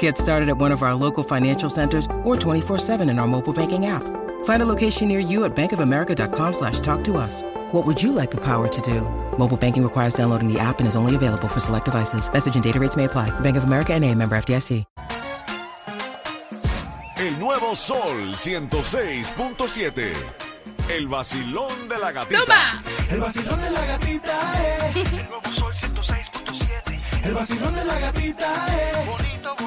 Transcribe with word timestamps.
Get 0.00 0.18
started 0.18 0.48
at 0.48 0.58
one 0.58 0.72
of 0.72 0.82
our 0.82 0.96
local 0.96 1.22
financial 1.22 1.70
centers 1.70 2.06
or 2.24 2.34
24-7 2.34 3.08
in 3.08 3.20
our 3.20 3.28
mobile 3.28 3.52
banking 3.52 3.86
app. 3.86 4.02
Find 4.44 4.62
a 4.62 4.66
location 4.66 5.06
near 5.06 5.20
you 5.20 5.44
at 5.44 5.54
bankofamerica.com 5.54 6.52
slash 6.52 6.80
talk 6.80 7.04
to 7.04 7.16
us. 7.16 7.42
What 7.70 7.86
would 7.86 8.02
you 8.02 8.10
like 8.10 8.32
the 8.32 8.40
power 8.40 8.66
to 8.66 8.80
do? 8.80 9.02
Mobile 9.38 9.56
banking 9.56 9.84
requires 9.84 10.14
downloading 10.14 10.52
the 10.52 10.58
app 10.58 10.80
and 10.80 10.88
is 10.88 10.96
only 10.96 11.14
available 11.14 11.46
for 11.46 11.60
select 11.60 11.84
devices. 11.84 12.28
Message 12.32 12.56
and 12.56 12.64
data 12.64 12.80
rates 12.80 12.96
may 12.96 13.04
apply. 13.04 13.30
Bank 13.38 13.56
of 13.56 13.62
America 13.62 13.94
and 13.94 14.04
a 14.04 14.12
member 14.12 14.36
FDIC. 14.36 14.84
El 17.18 17.38
nuevo 17.38 17.74
Sol 17.74 18.34
106.7. 18.36 20.12
El 20.90 21.08
vacilón 21.08 21.88
de 21.88 21.98
la 21.98 22.12
gatita. 22.12 22.44
¡Toma! 22.44 22.82
El 23.10 23.20
vacilón 23.20 23.60
de 23.60 23.70
la 23.70 23.86
gatita 23.86 24.86
es. 24.86 24.96
Eh. 24.96 25.04
El 25.16 25.28
nuevo 25.28 25.52
sol 25.52 25.72
106.7. 25.72 27.26
El 27.26 27.34
vacilón 27.34 27.74
de 27.74 27.84
la 27.84 27.98
gatita 27.98 28.46
es. 28.66 29.06
Bonito, 29.06 29.16
bonito, 29.16 29.56
bonito, 29.56 29.65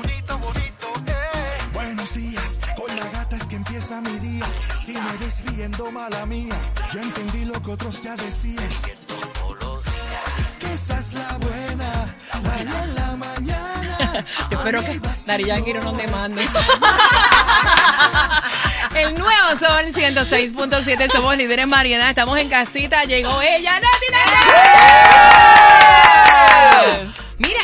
empieza 3.89 4.01
mi 4.01 4.19
día. 4.19 4.45
Si 4.73 4.93
me 4.93 5.17
ves 5.17 5.45
riendo, 5.45 5.91
mala 5.91 6.25
mía. 6.25 6.55
Yo 6.93 7.01
entendí 7.01 7.45
lo 7.45 7.61
que 7.61 7.71
otros 7.71 8.01
ya 8.01 8.15
decían. 8.15 8.69
Que 10.59 10.73
esa 10.73 10.99
es 10.99 11.13
la 11.13 11.37
buena. 11.37 12.15
Allá 12.31 12.83
en 12.83 12.95
la 12.95 13.15
mañana. 13.15 14.25
Espero 14.51 14.83
que 14.83 14.99
Dari 15.25 15.45
Yankee 15.45 15.73
no 15.73 15.81
nos 15.81 15.97
demande. 15.97 16.47
El 18.95 19.13
nuevo 19.13 19.49
Sol 19.59 19.93
106.7, 19.93 21.11
somos 21.11 21.37
líderes 21.37 21.63
en 21.63 21.69
variedad, 21.69 22.09
estamos 22.09 22.39
en 22.39 22.49
casita, 22.49 23.03
llegó 23.03 23.39
ella, 23.41 23.73
Nati. 23.73 24.09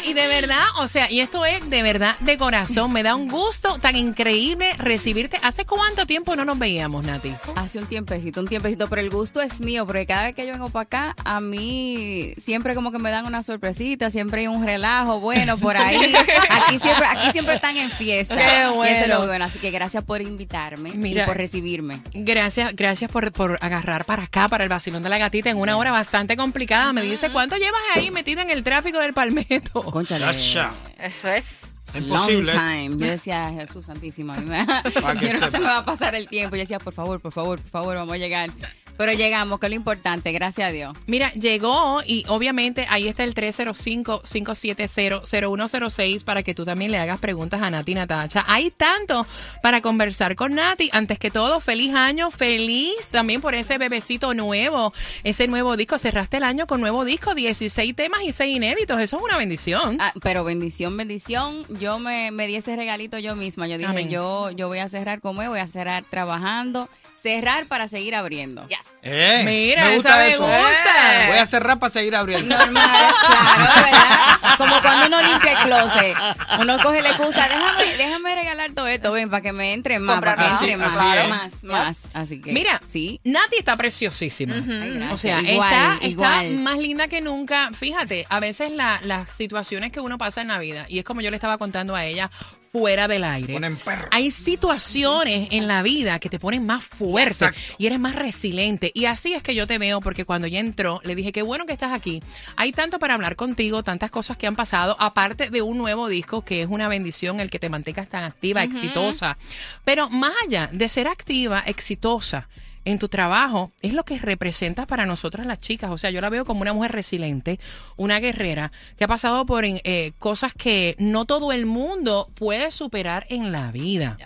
Y 0.05 0.13
de 0.13 0.27
verdad, 0.27 0.63
o 0.81 0.87
sea, 0.87 1.09
y 1.09 1.19
esto 1.19 1.45
es 1.45 1.67
de 1.67 1.81
verdad 1.81 2.15
de 2.19 2.37
corazón, 2.37 2.93
me 2.93 3.01
da 3.01 3.15
un 3.15 3.27
gusto 3.27 3.79
tan 3.79 3.95
increíble 3.95 4.71
recibirte. 4.77 5.39
¿Hace 5.41 5.65
cuánto 5.65 6.05
tiempo 6.05 6.35
no 6.35 6.45
nos 6.45 6.59
veíamos, 6.59 7.03
Nati? 7.03 7.33
Hace 7.55 7.79
un 7.79 7.87
tiempecito, 7.87 8.39
un 8.39 8.47
tiempecito, 8.47 8.87
pero 8.87 9.01
el 9.01 9.09
gusto 9.09 9.41
es 9.41 9.59
mío, 9.59 9.87
porque 9.87 10.05
cada 10.05 10.25
vez 10.25 10.35
que 10.35 10.45
yo 10.45 10.53
vengo 10.53 10.69
para 10.69 10.83
acá, 10.83 11.15
a 11.25 11.41
mí 11.41 12.35
siempre 12.39 12.75
como 12.75 12.91
que 12.91 12.99
me 12.99 13.09
dan 13.09 13.25
una 13.25 13.41
sorpresita, 13.41 14.11
siempre 14.11 14.41
hay 14.41 14.47
un 14.47 14.63
relajo 14.63 15.19
bueno 15.19 15.57
por 15.57 15.75
ahí. 15.75 15.97
Aquí 16.49 16.77
siempre, 16.77 17.07
aquí 17.07 17.31
siempre 17.31 17.55
están 17.55 17.75
en 17.77 17.89
fiesta. 17.91 18.35
Qué 18.35 18.43
Y 18.43 18.47
eso 18.47 18.83
es 18.83 18.99
bueno. 19.07 19.19
lo 19.19 19.27
bueno, 19.27 19.45
así 19.45 19.57
que 19.57 19.71
gracias 19.71 20.03
por 20.03 20.21
invitarme 20.21 20.91
Mira. 20.91 21.23
y 21.23 21.25
por 21.25 21.35
recibirme. 21.37 21.99
Gracias, 22.13 22.75
gracias 22.75 23.09
por, 23.11 23.31
por 23.31 23.57
agarrar 23.61 24.05
para 24.05 24.23
acá, 24.23 24.47
para 24.49 24.63
el 24.63 24.69
vacilón 24.69 25.01
de 25.01 25.09
la 25.09 25.17
gatita, 25.17 25.49
en 25.49 25.57
una 25.57 25.77
hora 25.77 25.91
bastante 25.91 26.37
complicada. 26.37 26.93
Me 26.93 27.01
dice, 27.01 27.31
¿cuánto 27.31 27.57
llevas 27.57 27.81
ahí 27.95 28.11
metida 28.11 28.43
en 28.43 28.51
el 28.51 28.63
tráfico 28.63 28.99
del 28.99 29.13
Palmetto? 29.13 29.94
Chacha. 30.03 30.71
Eso 30.97 31.29
es. 31.29 31.57
Imposible. 31.93 32.53
Long 32.53 32.61
time. 32.65 32.97
Yo 32.97 33.11
decía, 33.11 33.51
Jesús 33.53 33.85
Santísimo, 33.85 34.33
a 34.33 34.37
mí 34.37 34.45
me- 34.45 34.65
Para 34.65 34.83
que 35.19 35.27
yo 35.27 35.33
no 35.33 35.39
sepa. 35.45 35.51
se 35.51 35.59
me 35.59 35.65
va 35.65 35.77
a 35.77 35.85
pasar 35.85 36.13
el 36.15 36.27
tiempo. 36.27 36.55
Yo 36.55 36.61
decía, 36.61 36.79
por 36.79 36.93
favor, 36.93 37.21
por 37.21 37.31
favor, 37.31 37.59
por 37.61 37.69
favor, 37.69 37.95
vamos 37.95 38.13
a 38.13 38.17
llegar. 38.17 38.49
Pero 38.97 39.13
llegamos, 39.13 39.59
que 39.59 39.65
es 39.65 39.71
lo 39.71 39.75
importante, 39.75 40.31
gracias 40.31 40.69
a 40.69 40.71
Dios. 40.71 40.95
Mira, 41.05 41.31
llegó 41.33 42.01
y 42.05 42.23
obviamente 42.27 42.85
ahí 42.89 43.07
está 43.07 43.23
el 43.23 43.35
305-570-0106 43.35 46.23
para 46.23 46.43
que 46.43 46.55
tú 46.55 46.65
también 46.65 46.91
le 46.91 46.97
hagas 46.97 47.19
preguntas 47.19 47.61
a 47.61 47.69
Nati 47.69 47.93
Natacha. 47.93 48.43
Hay 48.47 48.71
tanto 48.71 49.25
para 49.61 49.81
conversar 49.81 50.35
con 50.35 50.55
Nati. 50.55 50.89
Antes 50.93 51.19
que 51.19 51.31
todo, 51.31 51.59
feliz 51.59 51.93
año, 51.93 52.31
feliz 52.31 53.09
también 53.11 53.41
por 53.41 53.55
ese 53.55 53.77
bebecito 53.77 54.33
nuevo, 54.33 54.93
ese 55.23 55.47
nuevo 55.47 55.75
disco. 55.75 55.97
Cerraste 55.97 56.37
el 56.37 56.43
año 56.43 56.67
con 56.67 56.81
nuevo 56.81 57.05
disco, 57.05 57.35
16 57.35 57.95
temas 57.95 58.21
y 58.23 58.31
6 58.31 58.55
inéditos. 58.55 58.99
Eso 59.01 59.17
es 59.17 59.23
una 59.23 59.37
bendición. 59.37 59.97
Ah, 59.99 60.13
pero 60.21 60.43
bendición, 60.43 60.95
bendición. 60.95 61.65
Yo 61.79 61.99
me, 61.99 62.31
me 62.31 62.47
di 62.47 62.55
ese 62.55 62.75
regalito 62.75 63.19
yo 63.19 63.35
misma. 63.35 63.67
Yo 63.67 63.77
dije, 63.77 63.89
Amén. 63.89 64.09
yo, 64.09 64.51
yo 64.51 64.67
voy 64.67 64.79
a 64.79 64.89
cerrar 64.89 65.21
como 65.21 65.41
es, 65.41 65.49
voy 65.49 65.59
a 65.59 65.67
cerrar 65.67 66.03
trabajando. 66.09 66.89
Cerrar 67.25 67.65
para 67.65 67.87
seguir 67.87 68.13
abriendo. 68.13 68.67
Eh, 69.01 69.41
Mira, 69.45 69.81
me 69.85 69.87
esa 69.87 69.95
gusta 69.95 70.17
me 70.17 70.29
eso. 70.29 70.45
gusta. 70.45 71.25
Voy 71.27 71.37
a 71.37 71.45
cerrar 71.47 71.79
para 71.79 71.89
seguir 71.91 72.15
abriendo. 72.15 72.55
Normal, 72.55 73.13
claro, 73.27 73.73
¿verdad? 73.83 74.57
Como 74.59 74.79
cuando 74.81 75.07
uno 75.07 75.21
limpia 75.23 75.51
el 75.53 75.57
closet. 75.65 76.15
Uno 76.59 76.77
coge 76.83 77.01
la 77.01 77.09
excusa, 77.09 77.47
déjame, 77.47 77.97
déjame 77.97 78.35
regalar 78.35 78.71
todo 78.73 78.87
esto, 78.87 79.11
ven, 79.11 79.29
para 79.31 79.41
que 79.41 79.51
me 79.53 79.73
entre 79.73 79.97
más, 79.97 80.19
para 80.19 80.35
que 80.35 80.45
entre 80.45 80.77
más, 80.77 80.95
así 80.95 81.17
es. 81.17 81.29
más, 81.29 81.63
más. 81.63 82.07
Así 82.13 82.39
que, 82.41 82.51
Mira, 82.53 82.79
sí. 82.85 83.19
Nati 83.23 83.57
está 83.57 83.75
preciosísima. 83.75 84.55
Ay. 84.55 85.09
O 85.11 85.17
sea, 85.17 85.41
Igual, 85.41 85.73
está, 85.73 86.05
igual. 86.07 86.45
está 86.45 86.61
más 86.61 86.77
linda 86.77 87.07
que 87.07 87.21
nunca. 87.21 87.71
Fíjate, 87.73 88.27
a 88.29 88.39
veces 88.39 88.71
la- 88.71 88.99
las 89.01 89.31
situaciones 89.31 89.91
que 89.91 89.99
uno 89.99 90.17
pasa 90.19 90.41
en 90.41 90.49
la 90.49 90.59
vida, 90.59 90.85
y 90.89 90.99
es 90.99 91.05
como 91.05 91.21
yo 91.21 91.31
le 91.31 91.37
estaba 91.37 91.57
contando 91.57 91.95
a 91.95 92.05
ella 92.05 92.29
fuera 92.75 93.07
del 93.07 93.23
aire. 93.23 93.53
Ponen 93.53 93.77
perro. 93.77 94.09
Hay 94.11 94.31
situaciones 94.31 95.47
en 95.51 95.65
la 95.65 95.81
vida 95.81 96.19
que 96.19 96.29
te 96.29 96.39
ponen 96.39 96.65
más 96.65 96.83
fuerte 96.83 97.45
Exacto. 97.45 97.75
y 97.77 97.85
eres 97.85 97.99
más 98.01 98.15
resiliente. 98.15 98.91
Y 98.93 99.05
así 99.05 99.33
es 99.33 99.41
que 99.41 99.55
yo 99.55 99.65
te 99.65 99.77
veo, 99.77 100.01
porque 100.01 100.25
cuando 100.25 100.47
ella 100.47 100.59
entró, 100.59 100.99
le 101.05 101.15
dije, 101.15 101.31
qué 101.31 101.41
bueno 101.41 101.65
que 101.65 101.71
estás 101.71 101.93
aquí. 101.93 102.21
Hay 102.57 102.73
tanto 102.73 102.99
para 102.99 103.13
hablar 103.13 103.37
contigo, 103.37 103.81
tantas 103.81 104.11
cosas 104.11 104.35
que 104.35 104.45
han 104.45 104.57
pasado, 104.57 104.97
aparte 104.99 105.49
de 105.49 105.61
un 105.61 105.77
nuevo 105.77 106.09
disco 106.09 106.43
que 106.43 106.63
es 106.63 106.67
una 106.69 106.89
bendición 106.89 107.39
el 107.39 107.49
que 107.49 107.59
te 107.59 107.69
mantengas 107.69 108.09
tan 108.09 108.25
activa, 108.25 108.61
exitosa. 108.61 109.37
Pero 109.85 110.09
más 110.09 110.33
allá 110.45 110.69
de 110.73 110.89
ser 110.89 111.07
activa, 111.07 111.63
exitosa, 111.65 112.49
en 112.85 112.99
tu 112.99 113.09
trabajo 113.09 113.71
es 113.81 113.93
lo 113.93 114.05
que 114.05 114.19
representas 114.19 114.85
para 114.85 115.05
nosotras 115.05 115.45
las 115.45 115.59
chicas. 115.59 115.91
O 115.91 115.97
sea, 115.97 116.11
yo 116.11 116.21
la 116.21 116.29
veo 116.29 116.45
como 116.45 116.61
una 116.61 116.73
mujer 116.73 116.91
resiliente, 116.91 117.59
una 117.97 118.19
guerrera 118.19 118.71
que 118.97 119.03
ha 119.03 119.07
pasado 119.07 119.45
por 119.45 119.65
eh, 119.65 120.13
cosas 120.19 120.53
que 120.53 120.95
no 120.99 121.25
todo 121.25 121.51
el 121.51 121.65
mundo 121.65 122.27
puede 122.37 122.71
superar 122.71 123.25
en 123.29 123.51
la 123.51 123.71
vida. 123.71 124.17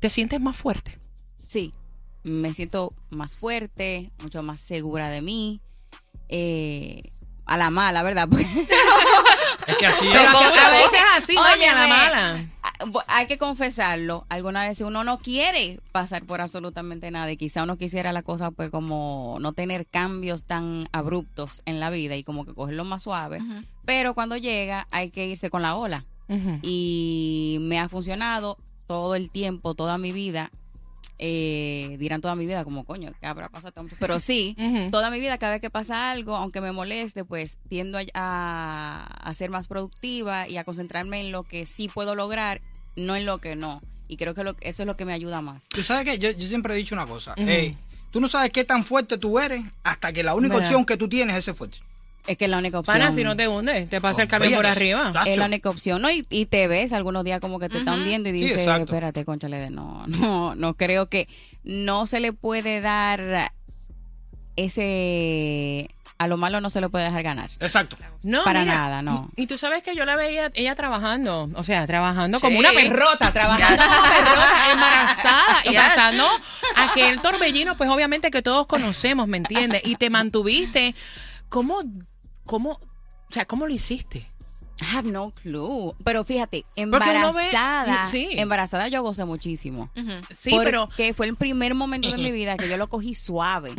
¿Te 0.00 0.08
sientes 0.08 0.40
más 0.40 0.56
fuerte? 0.56 0.96
Sí, 1.46 1.72
me 2.24 2.54
siento 2.54 2.92
más 3.10 3.36
fuerte, 3.36 4.10
mucho 4.22 4.42
más 4.42 4.60
segura 4.60 5.10
de 5.10 5.22
mí. 5.22 5.60
Eh, 6.28 7.02
a 7.48 7.56
la 7.56 7.70
mala, 7.70 8.02
¿verdad? 8.02 8.28
Porque- 8.30 8.68
Es 9.66 9.76
que 9.76 9.86
así 9.86 10.06
Pero 10.12 10.30
que 10.52 10.58
a 10.58 10.70
veces 10.70 11.00
así, 11.16 11.34
mami, 11.34 11.64
a 11.64 11.74
la 11.74 11.86
mala. 11.88 12.46
ah, 12.62 12.70
Hay 13.08 13.26
que 13.26 13.36
confesarlo. 13.38 14.24
Algunas 14.28 14.68
veces 14.68 14.86
uno 14.86 15.04
no 15.04 15.18
quiere 15.18 15.80
pasar 15.92 16.24
por 16.24 16.40
absolutamente 16.40 17.10
nada 17.10 17.30
y 17.32 17.36
quizá 17.36 17.64
uno 17.64 17.76
quisiera 17.76 18.12
la 18.12 18.22
cosa 18.22 18.50
pues 18.50 18.70
como 18.70 19.36
no 19.40 19.52
tener 19.52 19.86
cambios 19.86 20.44
tan 20.44 20.88
abruptos 20.92 21.62
en 21.66 21.80
la 21.80 21.90
vida 21.90 22.16
y 22.16 22.22
como 22.24 22.44
que 22.46 22.54
cogerlo 22.54 22.84
más 22.84 23.02
suave. 23.02 23.40
Pero 23.84 24.14
cuando 24.14 24.36
llega 24.36 24.86
hay 24.92 25.10
que 25.10 25.26
irse 25.26 25.50
con 25.50 25.62
la 25.62 25.74
ola. 25.76 26.04
Y 26.62 27.58
me 27.60 27.78
ha 27.78 27.88
funcionado 27.88 28.56
todo 28.86 29.14
el 29.14 29.30
tiempo, 29.30 29.74
toda 29.74 29.98
mi 29.98 30.12
vida. 30.12 30.50
Eh, 31.20 31.96
dirán 31.98 32.20
toda 32.20 32.34
mi 32.36 32.46
vida 32.46 32.62
como 32.64 32.84
coño, 32.84 33.12
¿qué 33.20 33.26
habrá 33.26 33.48
pasado? 33.48 33.72
tanto? 33.72 33.96
Pero 33.98 34.20
sí, 34.20 34.56
toda 34.90 35.10
mi 35.10 35.18
vida, 35.18 35.36
cada 35.38 35.52
vez 35.52 35.60
que 35.60 35.70
pasa 35.70 36.10
algo, 36.12 36.36
aunque 36.36 36.60
me 36.60 36.70
moleste, 36.72 37.24
pues 37.24 37.58
tiendo 37.68 37.98
a, 37.98 38.02
a- 38.14 39.04
a 39.04 39.34
ser 39.34 39.50
más 39.50 39.68
productiva 39.68 40.48
y 40.48 40.56
a 40.58 40.64
concentrarme 40.64 41.20
en 41.20 41.32
lo 41.32 41.42
que 41.42 41.66
sí 41.66 41.88
puedo 41.88 42.14
lograr, 42.14 42.60
no 42.96 43.16
en 43.16 43.26
lo 43.26 43.38
que 43.38 43.56
no. 43.56 43.80
Y 44.06 44.16
creo 44.16 44.34
que 44.34 44.44
lo- 44.44 44.56
eso 44.60 44.82
es 44.82 44.86
lo 44.86 44.96
que 44.96 45.04
me 45.04 45.12
ayuda 45.12 45.40
más. 45.42 45.60
Tú 45.68 45.82
sabes 45.82 46.04
que 46.04 46.18
yo, 46.18 46.30
yo 46.30 46.48
siempre 46.48 46.74
he 46.74 46.76
dicho 46.76 46.94
una 46.94 47.06
cosa. 47.06 47.32
Ujú. 47.36 47.48
Ey, 47.48 47.76
tú 48.10 48.20
no 48.20 48.28
sabes 48.28 48.50
qué 48.50 48.64
tan 48.64 48.84
fuerte 48.84 49.18
tú 49.18 49.38
eres 49.38 49.62
hasta 49.82 50.12
que 50.12 50.22
la 50.22 50.34
única 50.34 50.54
¿Verdad? 50.54 50.68
opción 50.70 50.84
que 50.86 50.96
tú 50.96 51.08
tienes 51.08 51.36
es 51.36 51.44
ser 51.44 51.54
fuerte. 51.54 51.78
Es 52.28 52.36
que 52.36 52.44
es 52.44 52.50
la 52.50 52.58
única 52.58 52.78
opción. 52.78 52.98
Pana, 52.98 53.10
si 53.10 53.24
no 53.24 53.34
te 53.36 53.48
hundes, 53.48 53.88
te 53.88 54.00
pasa 54.00 54.22
el 54.22 54.28
camión 54.28 54.54
por 54.54 54.66
arriba. 54.66 55.12
Es 55.26 55.36
la 55.38 55.46
única 55.46 55.70
opción, 55.70 56.02
¿no? 56.02 56.10
Y, 56.10 56.24
y 56.30 56.46
te 56.46 56.68
ves 56.68 56.92
algunos 56.92 57.24
días 57.24 57.40
como 57.40 57.58
que 57.58 57.68
te 57.68 57.78
está 57.78 57.94
hundiendo 57.94 58.28
y 58.28 58.32
Sí, 58.32 58.38
dices, 58.44 58.58
exacto. 58.58 58.84
espérate, 58.84 59.24
conchale, 59.24 59.58
de 59.58 59.70
no, 59.70 60.04
no, 60.06 60.54
no 60.54 60.74
creo 60.74 61.06
que 61.06 61.26
no 61.64 62.06
se 62.06 62.20
le 62.20 62.32
puede 62.32 62.80
dar 62.80 63.50
ese, 64.56 65.88
a 66.18 66.26
lo 66.26 66.36
malo 66.36 66.60
no 66.60 66.68
se 66.68 66.80
le 66.80 66.88
puede 66.88 67.04
dejar 67.04 67.22
ganar. 67.22 67.50
Exacto. 67.60 67.96
No, 68.22 68.42
Para 68.42 68.62
mira, 68.62 68.74
nada, 68.74 69.02
no. 69.02 69.28
Y 69.36 69.46
tú 69.46 69.56
sabes 69.56 69.82
que 69.82 69.94
yo 69.94 70.04
la 70.04 70.16
veía 70.16 70.50
ella 70.54 70.74
trabajando, 70.74 71.48
o 71.54 71.62
sea, 71.64 71.86
trabajando 71.86 72.40
como 72.40 72.58
una 72.58 72.72
perrota, 72.72 73.32
trabajando 73.32 73.82
como 73.84 74.02
perrota, 74.02 74.62
embarazada 74.72 75.60
y 75.64 75.74
pasando 75.74 76.24
aquel 76.76 77.20
torbellino, 77.20 77.76
pues 77.76 77.88
obviamente 77.88 78.30
que 78.30 78.42
todos 78.42 78.66
conocemos, 78.66 79.28
¿me 79.28 79.36
entiendes? 79.36 79.82
Y 79.84 79.94
te 79.96 80.10
mantuviste, 80.10 80.94
¿cómo, 81.48 81.80
cómo, 82.48 82.70
o 82.72 82.80
sea, 83.32 83.44
cómo 83.46 83.66
lo 83.68 83.72
hiciste? 83.72 84.28
I 84.80 84.96
have 84.96 85.08
no 85.10 85.30
clue. 85.42 85.92
Pero 86.04 86.24
fíjate, 86.24 86.58
ve- 86.58 86.82
embarazada, 86.82 88.06
sí. 88.06 88.28
embarazada 88.32 88.88
yo 88.88 89.02
gocé 89.02 89.24
muchísimo. 89.24 89.90
Sí, 90.36 90.56
pero... 90.62 90.86
porque 90.86 91.14
fue 91.14 91.26
el 91.26 91.36
primer 91.36 91.74
momento 91.74 92.10
de 92.10 92.18
mi 92.18 92.30
vida 92.32 92.56
que 92.56 92.68
yo 92.68 92.76
lo 92.76 92.88
cogí 92.88 93.14
suave. 93.14 93.72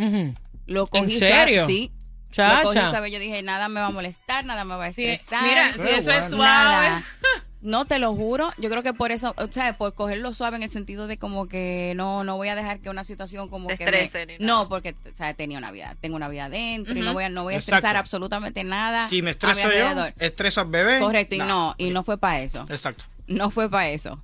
Lo 0.66 0.88
cogí 0.88 1.04
¿En 1.16 1.20
serio? 1.20 1.60
suave. 1.62 1.66
Sí. 1.74 1.92
Chacha. 2.32 2.64
Lo 2.64 2.70
cogí 2.70 2.80
suave. 2.90 3.12
Yo 3.12 3.20
dije, 3.20 3.42
nada 3.44 3.70
me 3.70 3.80
va 3.80 3.88
a 3.88 3.92
molestar, 3.92 4.46
nada 4.46 4.64
me 4.66 4.76
va 4.76 4.86
a 4.86 4.92
Sí, 4.94 5.06
estresar. 5.06 5.44
mira, 5.44 5.72
si 5.74 5.88
eso 5.90 6.12
es 6.12 6.26
suave. 6.30 6.90
Nada. 6.90 7.04
No 7.62 7.84
te 7.84 8.00
lo 8.00 8.16
juro, 8.16 8.50
yo 8.58 8.70
creo 8.70 8.84
que 8.84 8.94
por 8.94 9.12
eso, 9.12 9.36
o 9.38 9.52
sea, 9.52 9.78
por 9.78 9.94
cogerlo 9.94 10.34
suave 10.34 10.56
en 10.56 10.64
el 10.64 10.70
sentido 10.70 11.08
de 11.08 11.18
como 11.18 11.48
que 11.48 11.94
no 11.98 12.24
no 12.24 12.38
voy 12.38 12.48
a 12.48 12.56
dejar 12.56 12.80
que 12.80 12.90
una 12.90 13.04
situación 13.04 13.50
como 13.50 13.68
Te 13.68 13.78
que 13.78 13.84
estrese 13.84 14.26
me- 14.26 14.38
ni 14.38 14.46
nada. 14.46 14.60
no, 14.64 14.70
porque 14.70 14.96
o 15.12 15.16
sea, 15.18 15.34
tenía 15.34 15.58
una 15.58 15.70
vida, 15.72 15.98
tengo 16.00 16.16
una 16.16 16.30
vida 16.30 16.46
adentro 16.46 16.96
y 16.98 17.02
no 17.02 17.12
voy 17.14 17.26
a 17.26 17.30
no 17.30 17.44
voy 17.44 17.56
a 17.56 17.58
Exacto. 17.58 17.76
estresar 17.76 17.98
absolutamente 17.98 18.64
nada. 18.64 19.10
Si 19.10 19.22
me 19.22 19.32
a 19.32 19.32
mi 19.32 19.32
estreso 19.32 19.60
yo, 19.60 19.68
alrededor. 19.88 20.14
estreso 20.20 20.62
al 20.62 20.68
bebé. 20.68 21.00
Correcto, 21.00 21.36
y 21.36 21.40
no 21.40 21.76
y 21.78 21.90
no 21.90 22.04
fue 22.06 22.18
para 22.18 22.40
eso. 22.42 22.66
Exacto. 22.70 23.04
No 23.28 23.50
fue 23.50 23.70
para 23.70 23.90
eso. 23.90 24.22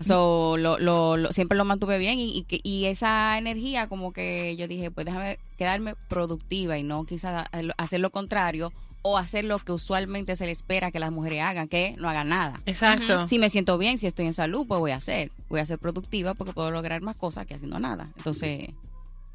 So, 0.00 0.56
lo, 0.58 0.78
lo, 0.78 1.16
lo- 1.16 1.32
siempre 1.32 1.56
lo 1.56 1.64
mantuve 1.64 1.96
bien 1.98 2.18
y, 2.18 2.44
y, 2.50 2.60
y 2.68 2.86
esa 2.86 3.38
energía 3.38 3.88
como 3.88 4.12
que 4.12 4.56
yo 4.56 4.66
dije, 4.66 4.90
pues 4.90 5.06
déjame 5.06 5.38
quedarme 5.56 5.94
productiva 6.08 6.76
y 6.76 6.82
no 6.82 7.04
quizás 7.04 7.46
hacer 7.78 8.00
lo 8.00 8.10
contrario 8.10 8.72
o 9.02 9.18
hacer 9.18 9.44
lo 9.44 9.58
que 9.58 9.72
usualmente 9.72 10.36
se 10.36 10.46
le 10.46 10.52
espera 10.52 10.90
que 10.90 11.00
las 11.00 11.10
mujeres 11.10 11.42
hagan, 11.42 11.68
que 11.68 11.94
no 11.98 12.08
hagan 12.08 12.28
nada. 12.28 12.60
Exacto. 12.66 13.26
Si 13.26 13.38
me 13.38 13.50
siento 13.50 13.76
bien, 13.76 13.98
si 13.98 14.06
estoy 14.06 14.26
en 14.26 14.32
salud, 14.32 14.66
pues 14.66 14.80
voy 14.80 14.92
a 14.92 14.96
hacer. 14.96 15.30
Voy 15.48 15.60
a 15.60 15.66
ser 15.66 15.78
productiva 15.78 16.34
porque 16.34 16.52
puedo 16.52 16.70
lograr 16.70 17.02
más 17.02 17.16
cosas 17.16 17.46
que 17.46 17.54
haciendo 17.54 17.78
nada. 17.78 18.08
Entonces, 18.16 18.70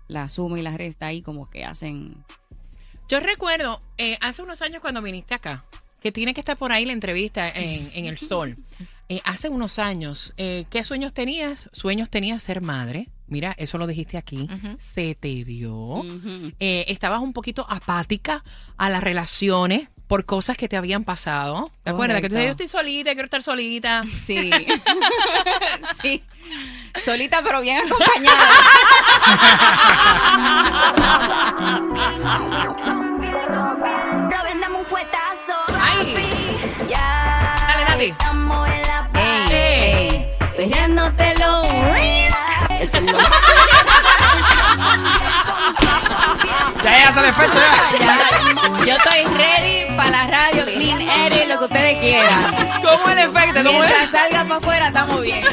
la 0.07 0.29
suma 0.29 0.57
y 0.59 0.63
la 0.63 0.75
resta 0.75 1.07
ahí 1.07 1.21
como 1.21 1.49
que 1.49 1.65
hacen... 1.65 2.23
Yo 3.09 3.19
recuerdo 3.19 3.79
eh, 3.97 4.17
hace 4.21 4.41
unos 4.41 4.61
años 4.61 4.81
cuando 4.81 5.01
viniste 5.01 5.33
acá, 5.33 5.63
que 6.01 6.11
tiene 6.11 6.33
que 6.33 6.41
estar 6.41 6.57
por 6.57 6.71
ahí 6.71 6.85
la 6.85 6.93
entrevista 6.93 7.49
en, 7.49 7.89
en 7.93 8.05
El 8.05 8.17
Sol. 8.17 8.57
Eh, 9.09 9.21
hace 9.23 9.47
unos 9.47 9.79
años, 9.79 10.33
eh, 10.35 10.65
¿qué 10.69 10.83
sueños 10.83 11.13
tenías? 11.13 11.69
Sueños 11.71 12.09
tenías 12.09 12.43
ser 12.43 12.61
madre. 12.61 13.07
Mira, 13.29 13.53
eso 13.57 13.77
lo 13.77 13.88
dijiste 13.88 14.18
aquí. 14.18 14.47
Se 14.77 15.15
te 15.15 15.44
dio. 15.44 16.03
Eh, 16.59 16.85
estabas 16.88 17.21
un 17.21 17.33
poquito 17.33 17.65
apática 17.69 18.44
a 18.77 18.89
las 18.89 19.03
relaciones 19.03 19.89
por 20.07 20.25
cosas 20.25 20.56
que 20.56 20.69
te 20.69 20.77
habían 20.77 21.03
pasado. 21.03 21.69
¿Te 21.83 21.89
acuerdas? 21.91 22.21
Que 22.21 22.29
tú 22.29 22.35
decías, 22.35 22.56
yo 22.57 22.63
estoy 22.63 22.68
solita, 22.68 23.12
quiero 23.12 23.25
estar 23.25 23.44
solita. 23.44 24.03
Sí. 24.19 24.50
sí. 26.01 26.24
Solita 27.03 27.41
pero 27.44 27.62
bien 27.62 27.85
acompañada. 27.85 28.47
Dame 34.29 34.77
un 34.77 34.85
fuetazo. 34.85 35.53
¡Ay! 35.79 36.15
Ya. 36.89 37.68
Dale, 37.68 37.83
dale. 37.88 38.06
Estamos 38.07 38.68
en 38.69 38.81
la 38.81 39.09
Ey, 39.13 39.53
¡Ey! 39.53 40.71
ey. 41.97 42.16
Ya, 46.83 47.00
ya 47.00 47.12
sale 47.12 47.30
efecto, 47.30 47.57
ya. 48.00 48.86
Yo 48.86 48.95
estoy 48.95 49.25
ready 49.36 49.95
para 49.95 50.09
la 50.09 50.27
radio, 50.27 50.65
clean 50.65 51.01
air, 51.01 51.48
lo 51.48 51.59
que 51.59 51.65
ustedes 51.65 52.00
quieran. 52.00 52.56
¿Cómo 52.83 53.09
el 53.09 53.18
efecto? 53.19 53.63
¿Cómo 53.63 53.83
es? 53.83 53.89
Mientras 53.89 54.12
salga 54.12 54.44
para 54.44 54.56
afuera, 54.57 54.88
estamos 54.88 55.21
bien. 55.21 55.44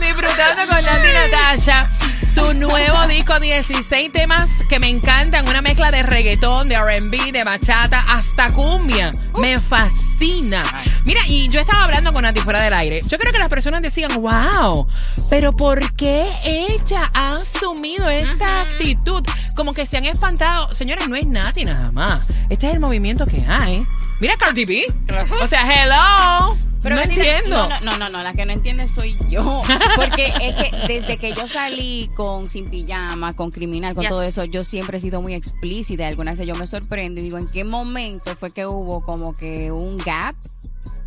Disfrutando 0.00 0.66
con 0.74 0.84
Nati 0.84 1.12
Natasha. 1.12 1.90
Su 2.36 2.52
nuevo 2.52 3.06
disco, 3.06 3.40
16 3.40 4.12
temas 4.12 4.50
que 4.68 4.78
me 4.78 4.88
encantan. 4.88 5.48
Una 5.48 5.62
mezcla 5.62 5.90
de 5.90 6.02
reggaetón, 6.02 6.68
de 6.68 6.76
RB, 6.76 7.32
de 7.32 7.44
bachata, 7.44 8.04
hasta 8.06 8.52
cumbia. 8.52 9.10
Me 9.40 9.58
fascina. 9.58 10.62
Mira, 11.06 11.22
y 11.28 11.48
yo 11.48 11.60
estaba 11.60 11.84
hablando 11.84 12.12
con 12.12 12.24
Nati 12.24 12.40
fuera 12.40 12.60
del 12.60 12.74
aire. 12.74 13.00
Yo 13.08 13.16
creo 13.16 13.32
que 13.32 13.38
las 13.38 13.48
personas 13.48 13.80
decían, 13.80 14.20
wow, 14.20 14.86
pero 15.30 15.56
¿por 15.56 15.94
qué 15.94 16.26
ella 16.44 17.10
ha 17.14 17.38
asumido 17.38 18.06
esta 18.10 18.60
actitud? 18.60 19.22
Como 19.54 19.72
que 19.72 19.86
se 19.86 19.96
han 19.96 20.04
espantado. 20.04 20.70
Señores, 20.74 21.08
no 21.08 21.16
es 21.16 21.26
Nati 21.26 21.64
nada 21.64 21.90
más. 21.92 22.34
Este 22.50 22.68
es 22.68 22.74
el 22.74 22.80
movimiento 22.80 23.24
que 23.26 23.46
hay. 23.48 23.78
Mira 24.20 24.36
Cardi 24.38 24.64
B. 24.64 24.86
O 25.42 25.46
sea, 25.46 25.62
hello. 25.70 26.56
no 26.88 26.96
Betty, 26.96 27.14
entiendo. 27.16 27.68
No, 27.68 27.80
no, 27.80 27.98
no, 27.98 28.08
no, 28.08 28.22
la 28.22 28.32
que 28.32 28.46
no 28.46 28.52
entiende 28.52 28.88
soy 28.88 29.16
yo. 29.28 29.62
Porque 29.96 30.32
es 30.40 30.54
que 30.54 30.70
desde 30.88 31.18
que 31.18 31.34
yo 31.34 31.46
salí 31.46 32.10
con 32.14 32.44
Sin 32.46 32.64
Pijama, 32.68 33.34
con 33.34 33.50
Criminal, 33.50 33.94
con 33.94 34.02
Yes. 34.04 34.10
todo 34.10 34.22
eso, 34.22 34.44
yo 34.44 34.64
siempre 34.64 34.98
he 34.98 35.00
sido 35.00 35.20
muy 35.20 35.34
explícita. 35.34 36.06
Algunas 36.08 36.38
veces 36.38 36.46
yo 36.54 36.58
me 36.58 36.66
sorprendo 36.66 37.20
y 37.20 37.24
digo, 37.24 37.36
¿en 37.38 37.48
qué 37.50 37.64
momento 37.64 38.34
fue 38.36 38.50
que 38.52 38.66
hubo 38.66 39.02
como 39.02 39.32
que 39.34 39.70
un 39.70 39.98
gap? 39.98 40.34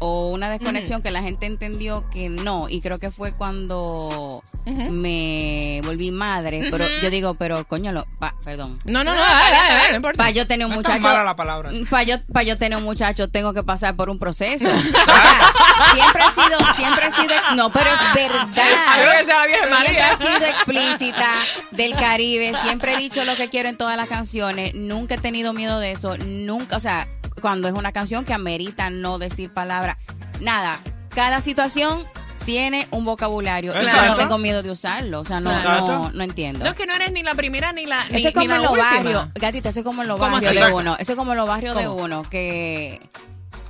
O 0.02 0.30
una 0.30 0.50
desconexión 0.50 1.02
que 1.02 1.12
la 1.12 1.22
gente 1.22 1.46
entendió 1.46 2.10
que 2.10 2.30
no. 2.30 2.70
Y 2.70 2.80
creo 2.82 3.00
que 3.00 3.10
fue 3.10 3.32
cuando 3.36 4.44
me 4.66 5.82
volví 5.84 6.12
madre. 6.12 6.68
Pero 6.72 6.86
yo 7.02 7.10
digo, 7.10 7.34
pero 7.36 7.66
coño, 7.66 7.92
lo, 7.92 8.04
pa- 8.20 8.36
perdón. 8.44 8.78
No, 8.86 9.04
no, 9.04 9.14
no, 9.14 9.22
dale, 9.22 9.52
dale, 9.56 9.74
dale, 9.74 9.90
no 9.92 9.96
importa. 9.98 10.18
Para 10.18 10.30
yo 10.32 10.48
tener 10.48 10.66
un 10.66 10.72
No 10.72 10.78
muchacho. 10.78 11.02
mala 11.02 11.24
la 11.24 11.36
palabra. 11.36 11.72
Para 11.90 12.04
yo, 12.04 12.16
pa' 12.34 12.44
yo 12.44 12.58
tener 12.58 12.78
un 12.78 12.84
muchacho 12.86 13.28
tengo 13.30 13.54
que 13.54 13.64
pasar 13.64 13.96
por 13.96 14.10
un 14.10 14.20
proceso. 14.20 14.70
O 14.80 14.82
sea, 15.22 15.94
siempre 15.94 16.24
he 16.24 16.34
sido, 16.34 16.76
siempre 16.76 17.08
he 17.08 17.12
sido, 17.12 17.56
no, 17.56 17.72
pero 17.72 17.90
es 17.90 18.14
verdad. 18.14 18.48
Siempre 18.96 20.00
he 20.00 20.18
sido 20.18 20.46
explícita 20.48 21.28
del 21.72 21.94
Caribe, 21.96 22.54
siempre 22.64 22.94
he 22.94 22.98
dicho 22.98 23.24
lo 23.26 23.36
que 23.36 23.50
quiero 23.50 23.70
en 23.70 23.78
todas 23.78 23.98
las 23.98 24.08
canciones, 24.08 24.74
nunca 24.76 25.16
he 25.16 25.18
tenido 25.18 25.54
miedo 25.54 25.80
de 25.80 25.92
eso, 25.92 26.18
nunca, 26.18 26.78
o 26.78 26.80
sea, 26.80 27.08
cuando 27.40 27.68
es 27.68 27.74
una 27.74 27.92
canción 27.92 28.26
que 28.26 28.34
amerita 28.34 28.90
no 28.90 29.20
decir 29.20 29.52
palabras, 29.52 29.98
nada, 30.40 30.80
cada 31.10 31.42
situación 31.42 32.06
tiene 32.46 32.88
un 32.92 33.06
vocabulario 33.06 33.74
y 33.80 33.86
yo 33.86 34.06
no 34.08 34.16
tengo 34.16 34.38
miedo 34.38 34.64
de 34.64 34.72
usarlo, 34.72 35.20
o 35.20 35.24
sea, 35.24 35.40
no, 35.40 35.52
no, 35.62 36.12
no 36.12 36.24
entiendo. 36.24 36.66
No, 36.66 36.72
es 36.72 36.76
que 36.76 36.88
no 36.88 36.96
eres 36.96 37.12
ni 37.12 37.22
la 37.22 37.36
primera 37.36 37.74
ni 37.74 37.86
la 37.86 38.04
ni, 38.10 38.18
Eso 38.18 38.30
es 38.30 38.36
ni 38.36 38.48
como 38.48 38.48
la 38.48 38.56
en 38.56 38.62
los 38.64 38.78
barrios, 38.78 39.28
gatita, 39.36 39.70
eso 39.70 39.80
es 39.80 39.86
como 39.86 40.02
en 40.02 40.08
los 40.08 40.20
¿Cómo 40.20 40.32
barrios 40.32 40.56
de 40.56 40.74
uno. 40.74 40.96
Eso 40.98 41.12
es 41.12 41.18
como 41.18 41.32
en 41.34 41.38
los 41.38 41.48
barrios 41.48 41.76
de 41.76 41.88
uno, 41.88 42.24
que, 42.30 43.00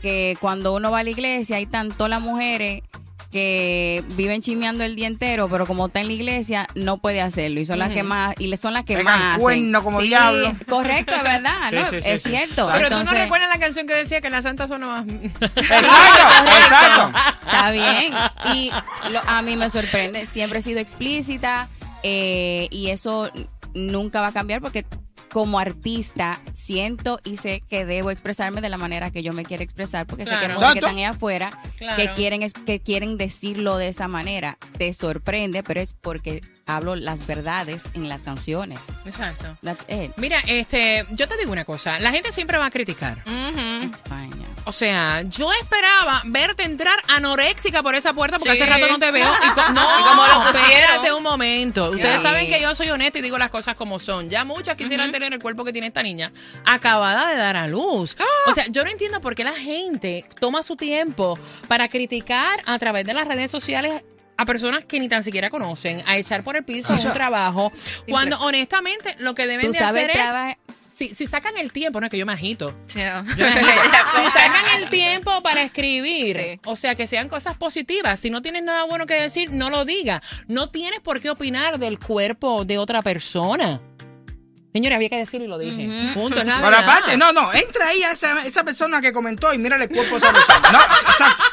que 0.01 0.37
cuando 0.39 0.73
uno 0.73 0.91
va 0.91 0.99
a 0.99 1.03
la 1.03 1.09
iglesia 1.09 1.57
hay 1.57 1.65
tanto 1.65 2.07
las 2.07 2.21
mujeres 2.21 2.83
que 3.31 4.03
viven 4.15 4.41
chimeando 4.41 4.83
el 4.83 4.95
día 4.95 5.05
entero, 5.07 5.47
pero 5.49 5.67
como 5.67 5.85
está 5.87 5.99
en 5.99 6.07
la 6.07 6.13
iglesia, 6.13 6.67
no 6.73 6.97
puede 6.97 7.21
hacerlo. 7.21 7.59
Y 7.59 7.65
son 7.65 7.77
las 7.77 7.91
que 7.91 8.01
más, 8.03 8.33
y 8.39 8.55
son 8.57 8.73
las 8.73 8.85
que 8.85 8.95
Pegan 8.97 9.19
más. 9.19 9.23
hacen. 9.31 9.41
cuerno 9.41 9.83
como 9.83 10.01
Sí, 10.01 10.07
diablo. 10.07 10.51
Correcto, 10.67 11.15
es 11.15 11.23
verdad, 11.23 11.57
Sí, 11.69 11.75
¿no? 11.75 11.85
sí, 11.85 12.01
sí, 12.01 12.09
es 12.09 12.21
sí. 12.23 12.29
cierto. 12.31 12.69
Pero 12.73 12.89
tú 12.89 13.03
no 13.03 13.11
recuerdas 13.11 13.49
la 13.53 13.59
canción 13.59 13.85
que 13.85 13.93
decía 13.95 14.19
que 14.21 14.29
las 14.31 14.43
santas 14.45 14.67
son 14.69 14.81
más... 14.81 15.05
Exacto, 15.07 15.59
exacto. 16.59 17.19
Está 17.45 17.71
bien. 17.71 18.13
Y 18.55 18.71
lo- 19.11 19.21
a 19.27 19.41
mí 19.43 19.55
me 19.55 19.69
sorprende. 19.69 20.25
Siempre 20.25 20.59
he 20.59 20.61
sido 20.61 20.79
explícita 20.79 21.67
eh, 22.03 22.67
y 22.71 22.89
eso 22.89 23.29
nunca 23.75 24.21
va 24.21 24.27
a 24.27 24.31
cambiar 24.31 24.61
porque 24.61 24.85
como 25.31 25.59
artista 25.59 26.39
siento 26.53 27.19
y 27.23 27.37
sé 27.37 27.61
que 27.69 27.85
debo 27.85 28.11
expresarme 28.11 28.61
de 28.61 28.69
la 28.69 28.77
manera 28.77 29.11
que 29.11 29.23
yo 29.23 29.33
me 29.33 29.43
quiero 29.45 29.63
expresar 29.63 30.05
porque 30.07 30.25
sé 30.25 30.31
que 30.31 30.47
mujeres 30.49 30.73
que 30.73 30.79
están 30.79 30.95
allá 30.97 31.09
afuera 31.11 31.49
Claro. 31.77 31.95
que 31.97 32.13
quieren 32.13 32.43
es- 32.43 32.53
que 32.53 32.79
quieren 32.81 33.17
decirlo 33.17 33.77
de 33.77 33.87
esa 33.89 34.07
manera. 34.07 34.57
Te 34.77 34.93
sorprende, 34.93 35.63
pero 35.63 35.79
es 35.81 35.93
porque 35.93 36.41
hablo 36.65 36.95
las 36.95 37.25
verdades 37.25 37.83
en 37.93 38.09
las 38.09 38.21
canciones. 38.21 38.79
Exacto. 39.05 39.57
That's 39.63 39.85
it. 39.89 40.11
Mira, 40.17 40.39
este, 40.47 41.05
yo 41.11 41.27
te 41.27 41.37
digo 41.37 41.51
una 41.51 41.65
cosa, 41.65 41.99
la 41.99 42.11
gente 42.11 42.31
siempre 42.31 42.57
va 42.57 42.65
a 42.67 42.71
criticar. 42.71 43.23
It's 43.83 44.01
fine. 44.03 44.38
O 44.65 44.71
sea, 44.71 45.23
yo 45.23 45.51
esperaba 45.53 46.21
verte 46.25 46.63
entrar 46.63 46.99
anoréxica 47.07 47.81
por 47.81 47.95
esa 47.95 48.13
puerta 48.13 48.37
porque 48.37 48.55
Sí. 48.55 48.61
hace 48.61 48.69
rato 48.71 48.87
no 48.87 48.99
te 48.99 49.11
veo. 49.11 49.27
Y 49.31 49.49
co- 49.49 49.69
no, 49.73 49.99
Y 49.99 50.03
como 50.03 50.27
lo 50.27 50.49
espérate 50.59 51.11
un 51.13 51.23
momento. 51.23 51.89
Ustedes 51.91 52.21
saben 52.21 52.47
que 52.47 52.61
yo 52.61 52.75
soy 52.75 52.89
honesta 52.89 53.19
y 53.19 53.21
digo 53.21 53.37
las 53.37 53.49
cosas 53.49 53.75
como 53.75 53.99
son. 53.99 54.29
Ya 54.29 54.43
muchas 54.45 54.75
quisieran 54.75 55.11
tener 55.11 55.33
el 55.33 55.41
cuerpo 55.41 55.63
que 55.63 55.71
tiene 55.73 55.87
esta 55.87 56.03
niña 56.03 56.31
acabada 56.65 57.29
de 57.29 57.35
dar 57.37 57.55
a 57.55 57.67
luz. 57.67 58.15
O 58.47 58.53
sea, 58.53 58.65
yo 58.69 58.83
no 58.83 58.89
entiendo 58.91 59.19
por 59.21 59.35
qué 59.35 59.43
la 59.43 59.53
gente 59.55 60.25
toma 60.39 60.61
su 60.63 60.75
tiempo 60.75 61.37
para 61.67 61.87
criticar 61.87 62.59
a 62.65 62.77
través 62.79 63.05
de 63.05 63.13
las 63.13 63.27
redes 63.27 63.49
sociales 63.51 64.03
a 64.37 64.45
personas 64.45 64.85
que 64.85 64.99
ni 65.01 65.09
tan 65.09 65.21
siquiera 65.21 65.49
conocen, 65.49 66.01
a 66.07 66.15
echar 66.15 66.45
por 66.45 66.55
el 66.55 66.63
piso 66.63 66.93
un 66.93 67.13
trabajo, 67.13 67.73
cuando 68.07 68.39
honestamente 68.39 69.13
lo 69.19 69.35
que 69.35 69.45
deben 69.45 69.71
de 69.73 69.79
hacer 69.79 70.11
es, 70.11 70.17
si, 70.99 71.15
si 71.15 71.25
sacan 71.27 71.57
el 71.57 71.71
tiempo, 71.71 71.99
no 71.99 72.05
es 72.07 72.11
que 72.11 72.17
yo 72.17 72.25
me 72.25 72.33
agito, 72.33 72.77
Yeah. 72.93 73.23
yo 73.37 73.45
me 73.45 73.51
agito. 73.51 73.71
si 74.17 74.25
sacan 74.31 74.81
el 74.81 74.89
tiempo 74.89 75.41
para 75.41 75.61
escribir, 75.63 76.37
Sí. 76.37 76.59
o 76.65 76.75
sea, 76.75 76.93
que 76.95 77.07
sean 77.07 77.29
cosas 77.29 77.55
positivas. 77.57 78.19
Si 78.19 78.29
no 78.29 78.41
tienes 78.41 78.63
nada 78.63 78.83
bueno 78.83 79.05
que 79.05 79.13
decir, 79.13 79.51
no 79.51 79.69
lo 79.69 79.85
digas. 79.85 80.19
No 80.47 80.69
tienes 80.69 80.99
por 80.99 81.19
qué 81.21 81.29
opinar 81.29 81.79
del 81.79 81.97
cuerpo 81.99 82.65
de 82.65 82.77
otra 82.77 83.01
persona. 83.01 83.79
Señores, 84.71 84.97
había 84.97 85.09
que 85.09 85.17
decirlo 85.17 85.45
y 85.45 85.49
lo 85.49 85.57
dije. 85.57 85.89
Punto, 86.13 86.39
es 86.41 86.45
la 86.45 86.57
Pero 86.57 86.69
verdad. 86.69 86.83
aparte, 86.83 87.17
no, 87.17 87.33
no, 87.33 87.51
entra 87.53 87.87
ahí 87.87 88.03
a 88.03 88.11
esa, 88.11 88.45
esa 88.45 88.63
persona 88.63 89.01
que 89.01 89.11
comentó 89.11 89.51
y 89.51 89.57
mira 89.57 89.77
el 89.77 89.89
cuerpo 89.89 90.19
de 90.19 90.27
esa 90.27 90.31
persona. 90.31 90.71
No, 90.71 90.79
exacto. 90.79 91.43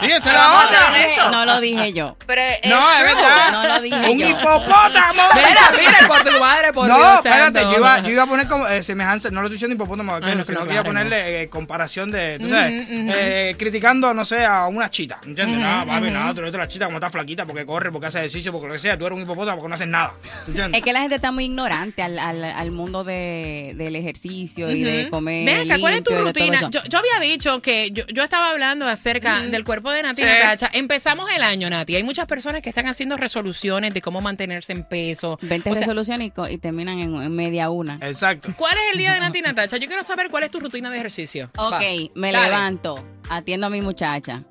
Sí, 0.00 0.06
esa 0.06 0.16
es 0.16 0.24
No, 0.26 0.32
la 0.32 0.48
no, 0.48 0.64
otra. 0.64 0.90
lo 0.90 0.96
dije- 0.96 1.30
no 1.30 1.44
lo 1.44 1.60
dije 1.60 1.92
yo. 1.92 2.16
Pero 2.26 2.40
es 2.42 2.58
No, 2.70 2.92
es 2.92 3.02
verdad. 3.02 3.52
No 3.52 3.68
lo 3.68 3.80
dije 3.80 3.96
Un 4.10 4.18
yo. 4.18 4.28
hipopótamo. 4.28 5.22
Mira, 5.34 5.70
mira, 5.76 6.08
por 6.08 6.22
tu 6.24 6.38
madre, 6.38 6.72
por 6.72 6.88
No, 6.88 6.96
Dios 6.96 7.14
espérate, 7.16 7.60
santo. 7.60 7.72
yo 7.72 7.78
iba, 7.78 8.00
yo 8.00 8.08
iba 8.10 8.22
a 8.22 8.26
poner 8.26 8.48
como 8.48 8.66
eh, 8.68 8.82
semejanza, 8.82 9.30
no 9.30 9.40
lo 9.40 9.46
estoy 9.48 9.56
diciendo 9.56 9.74
hipopótamo 9.74 10.14
Ah, 10.14 10.20
no, 10.20 10.44
sino 10.44 10.64
que 10.66 10.72
iba 10.72 10.80
a 10.80 10.84
ponerle 10.84 11.42
eh, 11.42 11.48
comparación 11.48 12.10
de, 12.10 12.38
tú 12.38 12.48
sabes, 12.48 12.86
eh, 12.90 13.54
criticando, 13.58 14.12
no 14.14 14.24
sé, 14.24 14.44
a 14.44 14.66
una 14.66 14.90
chita, 14.90 15.18
¿entiendes? 15.24 15.58
no, 15.58 15.86
papi, 15.86 16.10
no, 16.10 16.34
tú 16.34 16.40
eres 16.42 16.54
la 16.54 16.68
chita 16.68 16.84
como 16.86 16.98
está 16.98 17.10
flaquita 17.10 17.46
porque 17.46 17.64
corre, 17.66 17.90
porque 17.92 18.06
hace 18.08 18.18
ejercicio, 18.18 18.52
porque 18.52 18.68
lo 18.68 18.72
que 18.74 18.78
sea, 18.80 18.96
tú 18.98 19.06
eres 19.06 19.16
un 19.16 19.22
hipopótamo 19.24 19.56
porque 19.58 19.68
no 19.68 19.74
haces 19.74 19.88
nada, 19.88 20.12
¿entiendes? 20.46 20.78
Es 20.78 20.84
que 20.84 20.92
la 20.92 21.00
gente 21.00 21.16
está 21.16 21.30
muy 21.32 21.44
ignorante 21.46 22.02
al, 22.02 22.18
al, 22.18 22.44
al 22.44 22.70
mundo 22.70 23.04
de, 23.04 23.72
del 23.76 23.96
ejercicio 23.96 24.70
y 24.70 24.82
de 24.82 25.08
comer. 25.10 25.44
Ven 25.46 25.70
acá, 25.70 25.80
¿cuál 25.80 25.94
es 25.94 26.02
tu 26.04 26.14
rutina? 26.14 26.60
Yo, 26.70 26.80
yo 26.88 26.98
había 26.98 27.20
dicho 27.20 27.60
que 27.60 27.90
yo, 27.90 28.04
yo 28.08 28.22
estaba 28.22 28.50
hablando 28.50 28.86
acerca 28.86 29.40
del 29.50 29.64
cuerpo 29.64 29.90
de 29.90 30.02
Nati 30.02 30.22
Sí. 30.22 30.28
Natacha. 30.28 30.70
Empezamos 30.72 31.30
el 31.34 31.42
año, 31.42 31.68
Nati. 31.70 31.96
Hay 31.96 32.02
muchas 32.02 32.26
personas 32.26 32.62
que 32.62 32.68
están 32.68 32.86
haciendo 32.86 33.16
resoluciones 33.16 33.94
de 33.94 34.00
cómo 34.02 34.20
mantenerse 34.20 34.72
en 34.72 34.84
peso. 34.84 35.38
20 35.42 35.70
O 35.70 35.74
sea, 35.74 35.80
resoluciones 35.80 36.32
y, 36.50 36.58
terminan 36.58 36.98
en, 36.98 37.14
en 37.16 37.34
media 37.34 37.70
una. 37.70 37.94
Exacto. 38.02 38.52
¿Cuál 38.56 38.74
es 38.76 38.92
el 38.92 38.98
día 38.98 39.14
de 39.14 39.20
Nati 39.20 39.40
Natacha? 39.40 39.76
Yo 39.76 39.86
quiero 39.86 40.04
saber 40.04 40.28
cuál 40.30 40.44
es 40.44 40.50
tu 40.50 40.60
rutina 40.60 40.90
de 40.90 40.96
ejercicio. 40.98 41.50
Ok, 41.58 41.72
Va. 41.72 41.80
me 42.14 42.32
Dale. 42.32 42.46
levanto, 42.46 43.04
atiendo 43.28 43.66
a 43.66 43.70
mi 43.70 43.80
muchacha, 43.82 44.44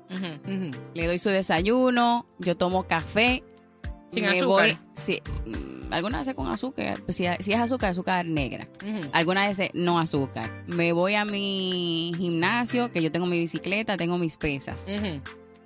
le 0.94 1.06
doy 1.06 1.18
su 1.18 1.30
desayuno, 1.30 2.26
yo 2.38 2.56
tomo 2.56 2.86
café. 2.86 3.42
Sin 4.12 4.24
me 4.24 4.30
azúcar. 4.30 4.46
voy- 4.46 4.78
sí, 4.94 5.20
mm, 5.46 5.92
algunas 5.92 6.20
veces 6.22 6.34
con 6.34 6.46
azúcar, 6.48 7.00
pues, 7.04 7.16
si, 7.16 7.24
si 7.40 7.52
es 7.52 7.58
azúcar, 7.58 7.90
azúcar 7.90 8.26
negra. 8.26 8.68
Algunas 9.12 9.48
veces 9.48 9.70
no 9.74 9.98
azúcar. 9.98 10.64
Me 10.66 10.92
voy 10.92 11.14
a 11.14 11.24
mi 11.24 12.12
gimnasio, 12.16 12.90
que 12.92 13.02
yo 13.02 13.10
tengo 13.12 13.26
mi 13.26 13.38
bicicleta, 13.40 13.96
tengo 13.96 14.18
mis 14.18 14.36
pesas. 14.36 14.86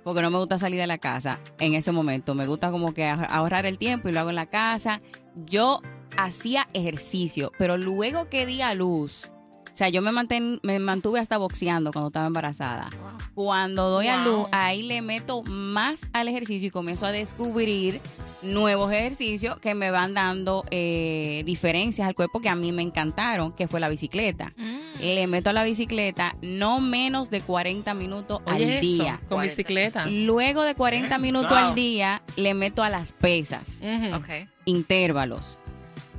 Porque 0.03 0.21
no 0.21 0.29
me 0.31 0.37
gusta 0.37 0.57
salir 0.57 0.79
de 0.79 0.87
la 0.87 0.97
casa 0.97 1.39
en 1.59 1.73
ese 1.75 1.91
momento. 1.93 2.35
Me 2.35 2.45
gusta 2.45 2.71
como 2.71 2.93
que 2.93 3.05
ah- 3.05 3.23
ahorrar 3.29 3.65
el 3.65 3.77
tiempo 3.77 4.09
y 4.09 4.11
lo 4.11 4.19
hago 4.19 4.29
en 4.31 4.35
la 4.35 4.47
casa. 4.47 5.01
Yo 5.45 5.81
hacía 6.17 6.67
ejercicio, 6.73 7.51
pero 7.57 7.77
luego 7.77 8.27
que 8.29 8.45
di 8.45 8.61
a 8.61 8.73
luz, 8.75 9.31
o 9.73 9.75
sea, 9.77 9.89
yo 9.89 10.01
me, 10.03 10.11
manten- 10.11 10.59
me 10.61 10.77
mantuve 10.77 11.19
hasta 11.19 11.37
boxeando 11.39 11.91
cuando 11.91 12.07
estaba 12.09 12.27
embarazada. 12.27 12.89
Cuando 13.33 13.89
doy 13.89 14.05
a 14.07 14.17
luz, 14.23 14.47
ahí 14.51 14.83
le 14.83 15.01
meto 15.01 15.41
más 15.43 16.01
al 16.13 16.27
ejercicio 16.27 16.67
y 16.67 16.71
comienzo 16.71 17.07
a 17.07 17.11
descubrir 17.11 17.99
nuevos 18.43 18.91
ejercicios 18.91 19.59
que 19.59 19.73
me 19.73 19.89
van 19.89 20.13
dando 20.13 20.63
eh, 20.69 21.41
diferencias 21.45 22.07
al 22.07 22.13
cuerpo 22.13 22.39
que 22.39 22.49
a 22.49 22.55
mí 22.55 22.71
me 22.71 22.83
encantaron, 22.83 23.51
que 23.53 23.67
fue 23.67 23.79
la 23.79 23.89
bicicleta. 23.89 24.53
Le 25.01 25.25
meto 25.25 25.49
a 25.49 25.53
la 25.53 25.63
bicicleta 25.63 26.35
no 26.43 26.79
menos 26.79 27.31
de 27.31 27.41
40 27.41 27.93
minutos 27.95 28.41
Oye, 28.45 28.53
al 28.65 28.71
eso, 28.73 28.81
día. 28.81 29.19
con 29.27 29.41
bicicleta. 29.41 30.05
Luego 30.05 30.61
de 30.63 30.75
40 30.75 31.17
minutos 31.17 31.49
wow. 31.49 31.57
al 31.69 31.75
día, 31.75 32.21
le 32.35 32.53
meto 32.53 32.83
a 32.83 32.89
las 32.89 33.11
pesas, 33.11 33.81
Ujú. 33.81 34.17
Ok. 34.17 34.47
intervalos. 34.65 35.59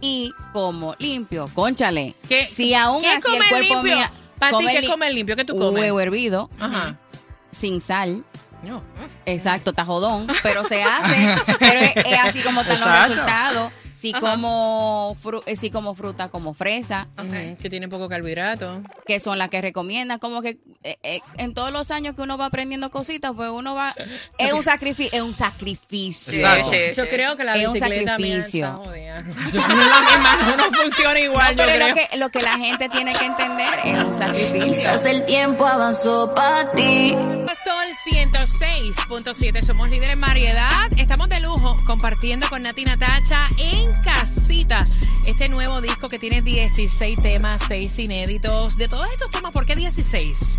Y 0.01 0.33
como 0.53 0.95
limpio, 0.99 1.49
conchale. 1.55 2.15
¿Qué- 2.29 2.47
si 2.49 2.75
aún 2.75 3.03
¿Qué 3.03 3.09
así 3.09 3.37
el 3.37 3.49
cuerpo 3.49 3.75
limpio? 3.75 3.97
mío 3.97 4.07
Para 4.39 4.51
ti, 4.51 4.57
come 4.65 4.73
¿qué 4.75 4.81
li- 4.83 5.15
limpio? 5.15 5.37
¿Qué 5.37 5.45
tú 5.45 5.57
comes? 5.57 5.81
huevo 5.83 6.01
hervido, 6.01 6.51
Ajá. 6.59 6.97
sin 7.51 7.81
sal. 7.81 8.25
No. 8.63 8.83
Exacto, 9.27 9.71
está 9.71 9.85
jodón, 9.85 10.27
pero 10.43 10.65
se 10.65 10.83
hace. 10.83 11.37
pero 11.59 11.81
es, 11.81 11.93
es 11.97 12.19
así 12.23 12.41
como 12.41 12.63
están 12.63 12.77
los 12.81 12.87
Exacto. 12.87 13.71
Si 14.05 14.13
como, 14.13 15.17
fru- 15.23 15.43
eh, 15.47 15.57
si 15.57 15.71
como 15.71 15.95
fruta 15.95 16.29
como 16.29 16.53
fresa, 16.53 17.09
Que 17.61 17.71
tiene 17.71 17.89
poco 17.89 18.07
carbohidrato. 18.09 18.83
que 19.07 19.19
son 19.19 19.39
las 19.39 19.49
que 19.49 19.63
recomiendan, 19.63 20.19
como 20.19 20.43
que 20.43 20.59
eh, 20.83 20.99
eh, 21.03 21.21
en 21.39 21.55
todos 21.55 21.73
los 21.73 21.91
años 21.91 22.15
que 22.15 22.21
uno 22.21 22.37
va 22.37 22.45
aprendiendo 22.47 22.91
cositas, 22.91 23.33
pues 23.35 23.49
uno 23.51 23.75
va... 23.75 23.95
Es 24.37 24.53
un 24.53 24.63
sacrificio, 24.63 25.11
es 25.17 25.23
un 25.23 25.33
sacrificio. 25.33 26.35
Sí, 26.35 26.41
Yo 26.95 27.05
sí. 27.05 27.09
creo 27.09 27.35
que 27.39 27.45
la 27.45 27.55
Es 27.57 27.67
un 27.67 27.73
bicicleta 27.73 28.19
mía 28.19 28.43
sacrificio. 28.43 28.67
está 28.67 28.77
jodida. 28.77 29.25
No 30.57 30.71
funciona 30.71 31.21
igual, 31.21 31.57
No, 31.57 31.63
yo 31.65 31.73
pero 31.73 31.85
creo. 31.85 31.89
lo 31.89 31.95
que, 31.95 32.17
lo 32.19 32.29
que 32.31 32.43
la 32.43 32.59
gente 32.59 32.89
tiene 32.91 33.13
que 33.15 33.25
entender 33.25 33.81
es 33.85 34.05
un 34.05 34.13
sacrificio. 34.15 34.65
Quizás 34.65 35.07
el 35.07 35.25
tiempo 35.25 35.67
avanzó 35.67 36.35
para 36.35 36.71
ti. 36.73 37.15
Sol 37.65 37.89
106.7, 38.05 39.63
somos 39.63 39.89
líderes 39.89 40.13
en 40.13 40.21
variedad. 40.21 40.91
Estamos 40.99 41.31
de 41.31 41.41
lujo 41.41 41.77
compartiendo 41.87 42.47
con 42.51 42.61
Nati 42.61 42.85
Natacha 42.85 43.49
en 43.57 43.91
casita 44.03 44.85
este 45.27 45.49
nuevo 45.49 45.81
disco 45.81 46.09
que 46.09 46.19
tiene 46.19 46.43
16 46.43 47.23
temas, 47.23 47.63
6 47.67 47.99
inéditos. 48.01 48.77
De 48.77 48.87
todos 48.87 49.09
estos 49.09 49.31
temas, 49.31 49.53
¿por 49.53 49.65
qué 49.65 49.77
16? 49.77 50.59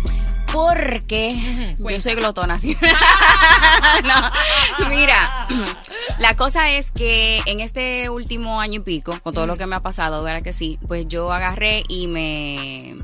Porque 0.52 1.76
yo 1.78 2.00
soy 2.00 2.14
glotona. 2.16 2.58
¿sí? 2.58 2.76
no, 4.02 4.88
mira, 4.88 5.44
la 6.18 6.34
cosa 6.34 6.72
es 6.72 6.90
que 6.90 7.40
en 7.46 7.60
este 7.60 8.10
último 8.10 8.60
año 8.60 8.80
y 8.80 8.82
pico, 8.82 9.16
con 9.22 9.32
todo 9.32 9.46
lo 9.46 9.56
que 9.56 9.66
me 9.66 9.76
ha 9.76 9.80
pasado, 9.80 10.24
¿verdad 10.24 10.42
que 10.42 10.52
sí? 10.52 10.80
Pues 10.88 11.06
yo 11.06 11.32
agarré 11.32 11.84
y 11.86 12.08
me, 12.08 12.96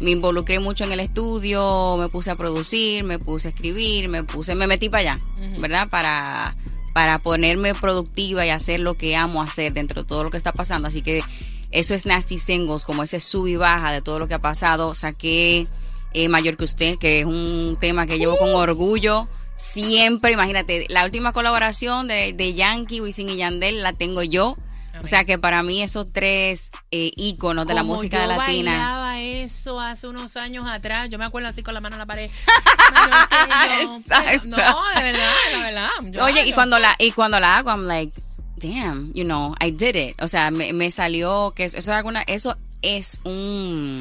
me 0.00 0.10
involucré 0.10 0.58
mucho 0.58 0.84
en 0.84 0.92
el 0.92 1.00
estudio, 1.00 1.96
me 1.98 2.08
puse 2.08 2.30
a 2.30 2.34
producir, 2.34 3.04
me 3.04 3.18
puse 3.18 3.48
a 3.48 3.50
escribir, 3.50 4.08
me 4.08 4.24
puse, 4.24 4.54
me 4.54 4.66
metí 4.66 4.88
para 4.88 5.12
allá, 5.12 5.20
¿verdad? 5.58 5.88
Para, 5.88 6.56
para 6.94 7.18
ponerme 7.18 7.74
productiva 7.74 8.46
y 8.46 8.50
hacer 8.50 8.80
lo 8.80 8.94
que 8.94 9.14
amo 9.14 9.42
hacer 9.42 9.72
dentro 9.72 10.02
de 10.02 10.08
todo 10.08 10.24
lo 10.24 10.30
que 10.30 10.38
está 10.38 10.52
pasando. 10.52 10.88
Así 10.88 11.02
que 11.02 11.22
eso 11.70 11.94
es 11.94 12.06
Nasty 12.06 12.38
Singles, 12.38 12.84
como 12.84 13.02
ese 13.02 13.20
sub 13.20 13.46
y 13.46 13.56
baja 13.56 13.92
de 13.92 14.00
todo 14.00 14.18
lo 14.18 14.26
que 14.26 14.34
ha 14.34 14.40
pasado. 14.40 14.94
Saqué 14.94 15.66
eh, 16.14 16.28
Mayor 16.28 16.56
que 16.56 16.64
Usted, 16.64 16.96
que 16.98 17.20
es 17.20 17.26
un 17.26 17.76
tema 17.78 18.06
que 18.06 18.18
llevo 18.18 18.36
con 18.36 18.54
orgullo. 18.54 19.28
Siempre, 19.54 20.32
imagínate, 20.32 20.86
la 20.88 21.04
última 21.04 21.32
colaboración 21.32 22.08
de, 22.08 22.32
de 22.32 22.54
Yankee, 22.54 23.02
Wisin 23.02 23.28
y 23.28 23.36
Yandel 23.36 23.82
la 23.82 23.92
tengo 23.92 24.22
yo. 24.22 24.56
O 25.02 25.06
sea 25.06 25.24
que 25.24 25.38
para 25.38 25.62
mí 25.62 25.82
esos 25.82 26.12
tres 26.12 26.70
eh, 26.90 27.10
íconos 27.16 27.66
de 27.66 27.74
la 27.74 27.82
música 27.82 28.22
yo 28.22 28.28
latina. 28.28 28.70
bailaba 28.72 29.20
eso 29.20 29.80
hace 29.80 30.06
unos 30.08 30.36
años 30.36 30.66
atrás. 30.66 31.08
Yo 31.08 31.18
me 31.18 31.24
acuerdo 31.24 31.48
así 31.48 31.62
con 31.62 31.74
la 31.74 31.80
mano 31.80 31.96
en 31.96 32.00
la 32.00 32.06
pared. 32.06 32.30
Yo. 33.80 33.96
Exacto. 33.98 34.46
No, 34.48 34.56
de 34.56 35.02
verdad, 35.02 35.30
de 35.52 35.62
verdad. 35.62 35.90
Yo 36.04 36.24
Oye, 36.24 36.46
y 36.46 36.52
cuando 36.52 36.78
la 36.78 36.94
y 36.98 37.12
cuando 37.12 37.40
la 37.40 37.58
hago, 37.58 37.70
I'm 37.70 37.86
like, 37.86 38.12
damn, 38.56 39.12
you 39.14 39.24
know, 39.24 39.54
I 39.60 39.70
did 39.70 39.94
it. 39.96 40.20
O 40.22 40.28
sea, 40.28 40.50
me, 40.50 40.72
me 40.72 40.90
salió 40.90 41.52
que 41.54 41.64
eso 41.64 41.78
es 41.78 41.88
alguna, 41.88 42.22
eso 42.22 42.56
es 42.82 43.20
un 43.24 43.98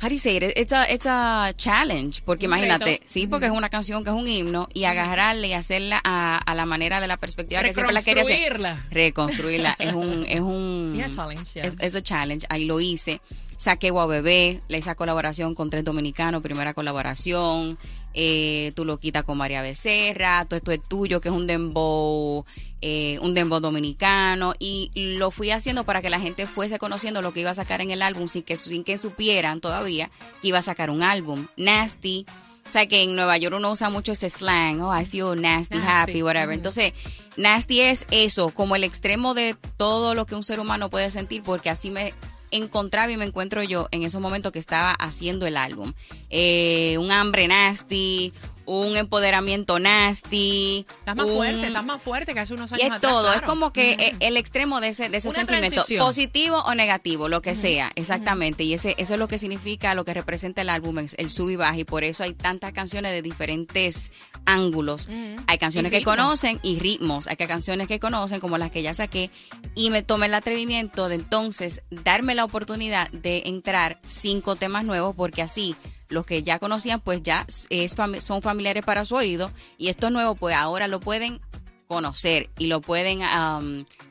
How 0.00 0.08
do 0.08 0.14
you 0.14 0.18
say 0.18 0.36
it? 0.36 0.42
It's 0.56 0.72
a, 0.72 0.84
it's 0.92 1.06
a 1.06 1.52
challenge, 1.56 2.22
porque 2.24 2.46
Un 2.46 2.52
imagínate, 2.52 2.84
reto. 2.84 3.02
sí, 3.06 3.26
porque 3.26 3.46
es 3.46 3.52
una 3.52 3.68
canción 3.68 4.04
que 4.04 4.10
es 4.10 4.16
un 4.16 4.28
himno 4.28 4.68
y 4.72 4.84
agarrarle 4.84 5.48
y 5.48 5.52
hacerla 5.54 6.00
a, 6.04 6.38
a 6.38 6.54
la 6.54 6.66
manera 6.66 7.00
de 7.00 7.08
la 7.08 7.16
perspectiva 7.16 7.62
que 7.62 7.72
siempre 7.72 7.92
la 7.92 8.02
quería 8.02 8.22
hacer. 8.22 8.52
Reconstruirla. 8.52 8.78
Reconstruirla 8.90 9.76
es 9.78 9.92
un 9.92 10.24
es 10.28 10.40
un 10.40 10.94
Yeah, 10.96 11.10
challenge, 11.14 11.44
yeah. 11.54 11.64
es, 11.64 11.76
es 11.80 11.94
a 11.96 12.02
challenge. 12.02 12.46
Ahí 12.48 12.64
lo 12.64 12.80
hice. 12.80 13.20
Saqué 13.56 13.90
Guau 13.90 14.06
Bebé, 14.06 14.60
le 14.68 14.78
hice 14.78 14.94
colaboración 14.94 15.56
con 15.56 15.68
tres 15.68 15.82
dominicanos, 15.82 16.42
primera 16.44 16.74
colaboración. 16.74 17.76
Eh, 18.20 18.72
tú 18.74 18.84
lo 18.84 18.98
quitas 18.98 19.22
con 19.22 19.38
María 19.38 19.62
Becerra, 19.62 20.44
todo 20.44 20.56
esto 20.56 20.72
es 20.72 20.82
tuyo, 20.82 21.20
que 21.20 21.28
es 21.28 21.34
un 21.34 21.46
dembow, 21.46 22.44
eh, 22.80 23.16
un 23.22 23.32
dembow 23.32 23.60
dominicano. 23.60 24.54
Y 24.58 24.90
lo 24.94 25.30
fui 25.30 25.52
haciendo 25.52 25.84
para 25.84 26.02
que 26.02 26.10
la 26.10 26.18
gente 26.18 26.44
fuese 26.48 26.80
conociendo 26.80 27.22
lo 27.22 27.32
que 27.32 27.42
iba 27.42 27.50
a 27.50 27.54
sacar 27.54 27.80
en 27.80 27.92
el 27.92 28.02
álbum 28.02 28.26
sin 28.26 28.42
que, 28.42 28.56
sin 28.56 28.82
que 28.82 28.98
supieran 28.98 29.60
todavía 29.60 30.10
que 30.42 30.48
iba 30.48 30.58
a 30.58 30.62
sacar 30.62 30.90
un 30.90 31.04
álbum. 31.04 31.46
Nasty. 31.56 32.26
O 32.68 32.72
sea 32.72 32.86
que 32.88 33.04
en 33.04 33.14
Nueva 33.14 33.38
York 33.38 33.54
uno 33.56 33.70
usa 33.70 33.88
mucho 33.88 34.10
ese 34.10 34.28
slang, 34.30 34.80
oh, 34.80 34.92
I 34.92 35.06
feel 35.06 35.40
nasty, 35.40 35.76
Nasty. 35.76 35.88
happy, 35.88 36.22
whatever. 36.24 36.52
Entonces, 36.52 36.92
nasty 37.36 37.82
es 37.82 38.04
eso, 38.10 38.50
como 38.50 38.74
el 38.74 38.82
extremo 38.82 39.32
de 39.34 39.54
todo 39.76 40.16
lo 40.16 40.26
que 40.26 40.34
un 40.34 40.42
ser 40.42 40.58
humano 40.58 40.90
puede 40.90 41.12
sentir, 41.12 41.44
porque 41.44 41.70
así 41.70 41.90
me 41.90 42.14
encontraba 42.50 43.12
y 43.12 43.16
me 43.16 43.24
encuentro 43.24 43.62
yo 43.62 43.88
en 43.90 44.02
esos 44.02 44.20
momentos 44.20 44.52
que 44.52 44.58
estaba 44.58 44.92
haciendo 44.92 45.46
el 45.46 45.56
álbum. 45.56 45.92
Eh, 46.30 46.96
un 46.98 47.10
hambre 47.10 47.48
nasty, 47.48 48.32
un 48.70 48.96
empoderamiento 48.98 49.78
nasty. 49.78 50.84
Estás 50.98 51.16
más 51.16 51.26
un- 51.26 51.34
fuerte, 51.36 51.66
estás 51.68 51.84
más 51.86 52.02
fuerte 52.02 52.34
que 52.34 52.40
hace 52.40 52.52
unos 52.54 52.70
años 52.72 52.82
y 52.82 52.86
es 52.86 52.92
atrás, 52.92 53.12
todo, 53.12 53.32
es 53.32 53.42
como 53.42 53.72
que 53.72 53.92
eh, 53.92 54.14
el 54.20 54.36
extremo 54.36 54.80
de 54.80 54.88
ese, 54.88 55.08
de 55.08 55.16
ese 55.18 55.28
Una 55.28 55.38
sentimiento, 55.38 55.70
transición. 55.76 56.04
positivo 56.06 56.58
o 56.58 56.74
negativo, 56.74 57.28
lo 57.28 57.40
que 57.40 57.54
sea, 57.54 57.90
exactamente. 57.94 58.64
Y 58.64 58.74
ese, 58.74 58.94
eso 58.98 59.14
es 59.14 59.18
lo 59.18 59.26
que 59.26 59.38
significa, 59.38 59.94
lo 59.94 60.04
que 60.04 60.12
representa 60.12 60.60
el 60.62 60.68
álbum, 60.68 60.98
el 60.98 61.30
sub 61.30 61.48
y 61.50 61.56
baja. 61.56 61.78
Y 61.78 61.84
por 61.84 62.04
eso 62.04 62.24
hay 62.24 62.34
tantas 62.34 62.72
canciones 62.72 63.12
de 63.12 63.22
diferentes 63.22 64.10
ángulos. 64.44 65.08
Hay 65.46 65.58
canciones 65.58 65.90
que 65.90 66.02
conocen 66.02 66.60
y 66.62 66.78
ritmos. 66.78 67.26
Hay 67.26 67.36
que- 67.36 67.48
canciones 67.48 67.88
que 67.88 67.98
conocen, 67.98 68.40
como 68.40 68.58
las 68.58 68.70
que 68.70 68.82
ya 68.82 68.92
saqué. 68.92 69.30
Y 69.74 69.88
me 69.88 70.02
tomé 70.02 70.26
el 70.26 70.34
atrevimiento 70.34 71.08
de 71.08 71.14
entonces 71.14 71.80
darme 71.90 72.34
la 72.34 72.44
oportunidad 72.44 73.10
de 73.10 73.44
entrar 73.46 73.98
cinco 74.06 74.54
temas 74.56 74.84
nuevos, 74.84 75.14
porque 75.16 75.40
así 75.40 75.74
los 76.08 76.26
que 76.26 76.42
ya 76.42 76.58
conocían, 76.58 77.00
pues 77.00 77.22
ya 77.22 77.46
es 77.70 77.96
son 78.20 78.42
familiares 78.42 78.84
para 78.84 79.04
su 79.04 79.14
oído. 79.16 79.50
Y 79.76 79.88
estos 79.88 80.10
nuevos, 80.10 80.38
pues 80.38 80.54
ahora 80.54 80.88
lo 80.88 81.00
pueden 81.00 81.40
conocer 81.86 82.50
y 82.58 82.66
lo 82.66 82.80
pueden 82.80 83.20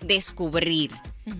descubrir. 0.01 0.91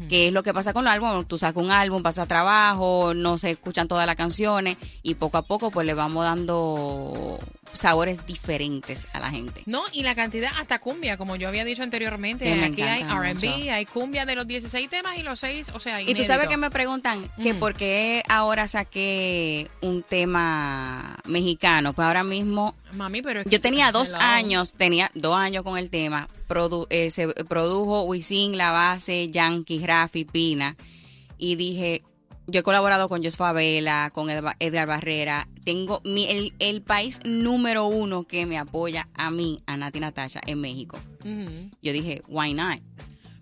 Que 0.10 0.27
es 0.27 0.34
lo 0.34 0.44
que 0.44 0.53
pasa 0.53 0.74
con 0.74 0.84
los 0.84 0.94
álbumes. 0.94 1.27
Tú 1.27 1.38
sacas 1.38 1.63
un 1.63 1.72
álbum, 1.72 2.01
pasa 2.03 2.25
trabajo, 2.25 3.13
no 3.15 3.38
se 3.38 3.51
escuchan 3.51 3.88
todas 3.88 4.06
las 4.06 4.15
canciones 4.15 4.77
y 5.03 5.15
poco 5.15 5.38
a 5.38 5.41
poco 5.44 5.72
pues 5.72 5.86
le 5.88 5.94
vamos 5.94 6.24
dando 6.24 7.39
sabores 7.74 8.25
diferentes 8.25 9.06
a 9.13 9.20
la 9.20 9.29
gente. 9.29 9.62
No, 9.65 9.82
y 9.91 10.01
la 10.03 10.15
cantidad 10.15 10.50
hasta 10.60 10.79
cumbia, 10.79 11.17
como 11.17 11.36
yo 11.36 11.48
había 11.48 11.63
dicho 11.63 11.84
anteriormente. 11.84 12.46
Que 12.46 12.63
Aquí 12.63 12.82
hay 12.82 13.03
RB, 13.03 13.70
hay 13.72 13.86
cumbia 13.86 14.25
de 14.25 14.36
los 14.36 14.48
16 14.48 14.89
temas 14.89 15.17
y 15.17 15.22
los 15.24 15.39
6, 15.39 15.72
o 15.75 15.79
sea, 15.79 16.01
Y 16.01 16.06
tú 16.15 16.24
sabes 16.24 16.46
inédito. 16.46 16.50
que 16.50 16.58
me 16.58 16.70
preguntan 16.72 17.29
que 17.41 17.53
Mm. 17.53 17.60
por 17.60 17.74
qué 17.75 18.24
ahora 18.29 18.67
saqué 18.67 19.70
un 19.82 20.01
tema 20.03 21.17
mexicano. 21.25 21.94
Pues 21.94 22.06
ahora 22.08 22.24
mismo 22.24 22.74
Mami, 22.94 23.22
pero 23.22 23.41
es 23.41 23.48
yo 23.50 23.62
tenía 23.62 23.91
dos 23.91 24.12
hello. 24.13 24.22
años, 24.22 24.74
tenía 24.74 25.12
dos 25.13 25.36
años 25.36 25.63
con 25.63 25.77
el 25.77 25.89
tema. 25.89 26.27
Produ- 26.47 26.87
eh, 26.89 27.11
se 27.11 27.27
produjo 27.27 28.03
Wisin, 28.03 28.57
La 28.57 28.71
Base, 28.71 29.29
Yankee, 29.29 29.85
Rafi, 29.85 30.25
Pina. 30.25 30.75
Y 31.37 31.55
dije, 31.55 32.03
yo 32.47 32.61
he 32.61 32.63
colaborado 32.63 33.09
con 33.09 33.23
Jos 33.23 33.35
Favela, 33.37 34.09
con 34.13 34.29
Edgar 34.29 34.87
Barrera. 34.87 35.47
Tengo 35.65 36.01
mi, 36.05 36.25
el, 36.29 36.53
el 36.59 36.81
país 36.81 37.19
número 37.25 37.85
uno 37.87 38.23
que 38.23 38.45
me 38.45 38.57
apoya 38.57 39.09
a 39.13 39.29
mí, 39.31 39.59
a 39.65 39.75
Nati 39.77 39.99
Natasha, 39.99 40.39
en 40.47 40.61
México. 40.61 40.97
Yo 41.81 41.91
dije, 41.93 42.21
why 42.29 42.53
not? 42.53 42.79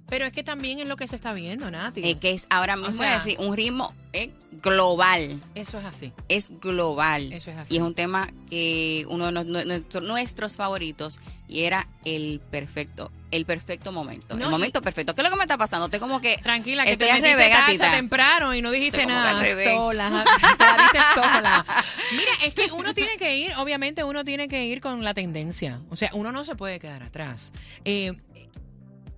Pero 0.08 0.26
es 0.26 0.32
que 0.32 0.44
también 0.44 0.80
es 0.80 0.86
lo 0.88 0.98
que 0.98 1.08
se 1.08 1.16
está 1.16 1.34
viendo, 1.34 1.70
Nati. 1.72 2.02
Es 2.08 2.18
que 2.18 2.32
es 2.32 2.46
ahora 2.50 2.76
mismo 2.76 2.94
sea- 3.02 3.24
un 3.40 3.56
ritmo 3.56 3.94
eh, 4.14 4.30
global. 4.62 5.42
Eso 5.56 5.80
es 5.80 5.86
así. 5.86 6.14
es 6.30 6.52
global. 6.60 7.34
Eso 7.34 7.50
es 7.52 7.58
así. 7.58 7.74
Y 7.74 7.78
es 7.78 7.84
un 7.84 7.96
tema 7.96 8.30
que 8.50 9.06
uno 9.10 9.32
de 9.32 9.84
nuestros 10.02 10.56
favoritos 10.58 11.20
y 11.48 11.64
era 11.64 11.88
el 12.06 12.40
perfecto, 12.52 13.12
el 13.32 13.46
perfecto 13.46 13.92
momento. 13.92 14.36
No, 14.36 14.46
el 14.46 14.52
momento 14.52 14.82
perfecto. 14.82 15.16
¿Qué 15.16 15.22
es 15.22 15.26
lo 15.26 15.32
que 15.32 15.38
me 15.38 15.44
está 15.44 15.58
pasando? 15.58 15.86
Estoy 15.86 16.00
como 16.00 16.22
que 16.22 16.38
Tranquila, 16.38 16.84
que 16.86 16.92
estoy 16.92 17.08
te 17.08 17.14
metiste 17.22 17.50
gatita. 17.50 17.92
temprano 17.92 18.54
y 18.54 18.62
no 18.62 18.72
dijiste 18.72 19.02
Estoy 19.02 19.12
nada. 19.14 19.44
Sola, 19.76 20.24
te 20.58 20.64
la 20.66 20.78
diste 20.78 21.00
sola. 21.16 21.66
Mira, 22.12 22.32
es 22.44 22.54
que 22.54 22.72
uno 22.72 22.94
tiene 22.94 23.18
que 23.18 23.38
ir, 23.38 23.54
obviamente 23.58 24.04
uno 24.04 24.24
tiene 24.24 24.48
que 24.48 24.66
ir 24.66 24.82
con 24.82 25.04
la 25.04 25.14
tendencia. 25.14 25.82
O 25.90 25.96
sea, 25.96 26.12
uno 26.14 26.32
no 26.32 26.44
se 26.46 26.56
puede 26.56 26.80
quedar 26.80 27.04
atrás. 27.04 27.52
Eh, 27.86 28.14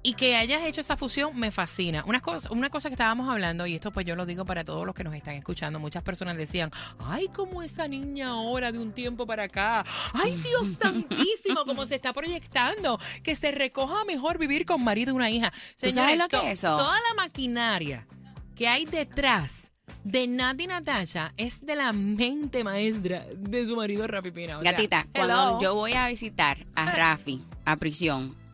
y 0.08 0.14
que 0.14 0.38
hayas 0.38 0.64
hecho 0.64 0.80
esta 0.80 0.96
fusión 0.96 1.38
me 1.38 1.52
fascina. 1.52 2.02
Una 2.08 2.22
cosa, 2.22 2.50
una 2.54 2.70
cosa 2.70 2.88
que 2.88 2.94
estábamos 2.94 3.28
hablando, 3.28 3.68
y 3.68 3.76
esto 3.76 3.92
pues 3.92 4.06
yo 4.06 4.16
lo 4.16 4.26
digo 4.26 4.46
para 4.46 4.64
todos 4.64 4.86
los 4.86 4.96
que 4.96 5.04
nos 5.04 5.14
están 5.14 5.36
escuchando, 5.36 5.82
muchas 5.82 6.02
personas 6.02 6.38
decían, 6.38 6.72
ay, 7.00 7.28
como 7.28 7.62
esa 7.62 7.90
niña 7.90 8.30
ahora 8.30 8.72
de 8.72 8.80
un 8.80 8.94
tiempo 8.94 9.28
para 9.28 9.44
acá, 9.44 9.84
ay, 10.14 10.42
Dios 10.42 10.78
santísimo, 10.82 11.66
cómo 11.66 11.86
se 11.86 11.96
está 11.96 12.14
proyectando, 12.14 12.98
que 13.22 13.36
se 13.36 13.52
recoja 13.52 14.06
mejor 14.06 14.38
vivir 14.38 14.66
con 14.66 14.82
marido 14.82 15.12
y 15.12 15.16
una 15.16 15.30
hija. 15.30 15.52
¿Tú 15.52 15.92
sabes 15.92 15.96
Señores, 15.96 16.18
lo 16.20 16.28
que 16.30 16.38
es 16.38 16.60
eso? 16.60 16.78
Toda 16.78 16.96
la 17.10 17.14
maquinaria 17.18 18.08
que 18.56 18.70
hay 18.70 18.86
detrás 18.86 19.74
de 20.06 20.26
Nati 20.26 20.68
Natasha 20.68 21.34
es 21.36 21.66
de 21.66 21.76
la 21.76 21.92
mente 21.92 22.64
maestra 22.64 23.26
de 23.36 23.66
su 23.66 23.76
marido 23.76 24.08
Rafi 24.08 24.32
Pina. 24.32 24.60
O 24.60 24.62
sea, 24.62 24.72
Gatita, 24.72 25.06
hello. 25.14 25.28
cuando 25.28 25.62
yo 25.62 25.76
voy 25.76 25.92
a 25.92 26.08
visitar 26.08 26.66
a 26.76 26.92
Rafi 26.92 27.44
a 27.66 27.76
prisión, 27.76 28.47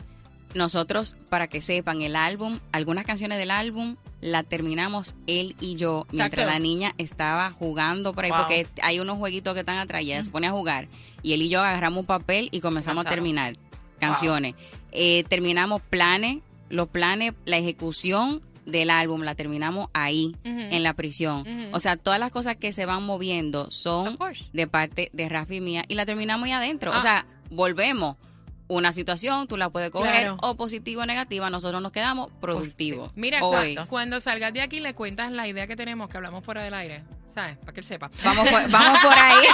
nosotros, 0.53 1.17
para 1.29 1.47
que 1.47 1.61
sepan, 1.61 2.01
el 2.01 2.15
álbum, 2.15 2.59
algunas 2.71 3.05
canciones 3.05 3.37
del 3.37 3.51
álbum 3.51 3.95
la 4.21 4.43
terminamos 4.43 5.15
él 5.27 5.55
y 5.59 5.75
yo 5.75 6.05
mientras 6.11 6.43
Exacto. 6.43 6.53
la 6.53 6.59
niña 6.59 6.93
estaba 6.97 7.51
jugando 7.51 8.13
por 8.13 8.23
ahí, 8.23 8.31
Wow. 8.31 8.39
porque 8.41 8.67
hay 8.81 8.99
unos 8.99 9.17
jueguitos 9.17 9.53
que 9.53 9.59
están 9.61 9.77
atrás 9.77 10.01
ella 10.01 10.21
se 10.23 10.31
pone 10.31 10.47
a 10.47 10.51
jugar. 10.51 10.87
Y 11.21 11.33
él 11.33 11.41
y 11.41 11.49
yo 11.49 11.59
agarramos 11.61 11.99
un 12.01 12.05
papel 12.05 12.47
y 12.51 12.61
comenzamos 12.61 13.05
a 13.05 13.09
terminar 13.09 13.57
canciones. 13.99 14.55
Eh, 14.91 15.23
terminamos 15.27 15.81
planes, 15.81 16.37
los 16.69 16.87
planes, 16.87 17.33
la 17.45 17.57
ejecución 17.57 18.41
del 18.65 18.89
álbum 18.91 19.23
la 19.23 19.35
terminamos 19.35 19.87
ahí, 19.93 20.37
en 20.45 20.83
la 20.83 20.93
prisión. 20.93 21.43
O 21.73 21.79
sea, 21.79 21.97
todas 21.97 22.19
las 22.19 22.31
cosas 22.31 22.55
que 22.55 22.71
se 22.71 22.85
van 22.85 23.03
moviendo 23.05 23.69
son 23.71 24.15
de 24.53 24.67
parte 24.67 25.09
de 25.11 25.27
Rafi 25.27 25.57
y 25.57 25.61
mía 25.61 25.83
y 25.89 25.95
la 25.95 26.05
terminamos 26.05 26.45
ahí 26.45 26.53
adentro. 26.53 26.93
Ah. 26.93 26.97
O 26.97 27.01
sea, 27.01 27.25
volvemos. 27.49 28.15
Una 28.67 28.93
situación, 28.93 29.47
tú 29.47 29.57
la 29.57 29.69
puedes 29.69 29.91
coger 29.91 30.11
Claro. 30.11 30.37
o 30.41 30.55
positiva 30.55 31.03
o 31.03 31.05
negativa, 31.05 31.49
nosotros 31.49 31.81
nos 31.81 31.91
quedamos 31.91 32.31
productivos. 32.41 33.11
Mira, 33.15 33.43
Hoy. 33.43 33.75
cu- 33.75 33.83
cuando 33.89 34.21
salgas 34.21 34.53
de 34.53 34.61
aquí 34.61 34.79
le 34.79 34.93
cuentas 34.95 35.31
la 35.31 35.47
idea 35.47 35.67
que 35.67 35.75
tenemos, 35.75 36.09
que 36.09 36.17
hablamos 36.17 36.43
fuera 36.45 36.63
del 36.63 36.73
aire, 36.73 37.03
¿sabes? 37.33 37.57
Para 37.57 37.73
que 37.73 37.81
él 37.81 37.85
sepa. 37.85 38.09
Vamos 38.23 38.47
por, 38.49 38.67
vamos 38.71 38.99
por 38.99 39.13
ahí. 39.19 39.45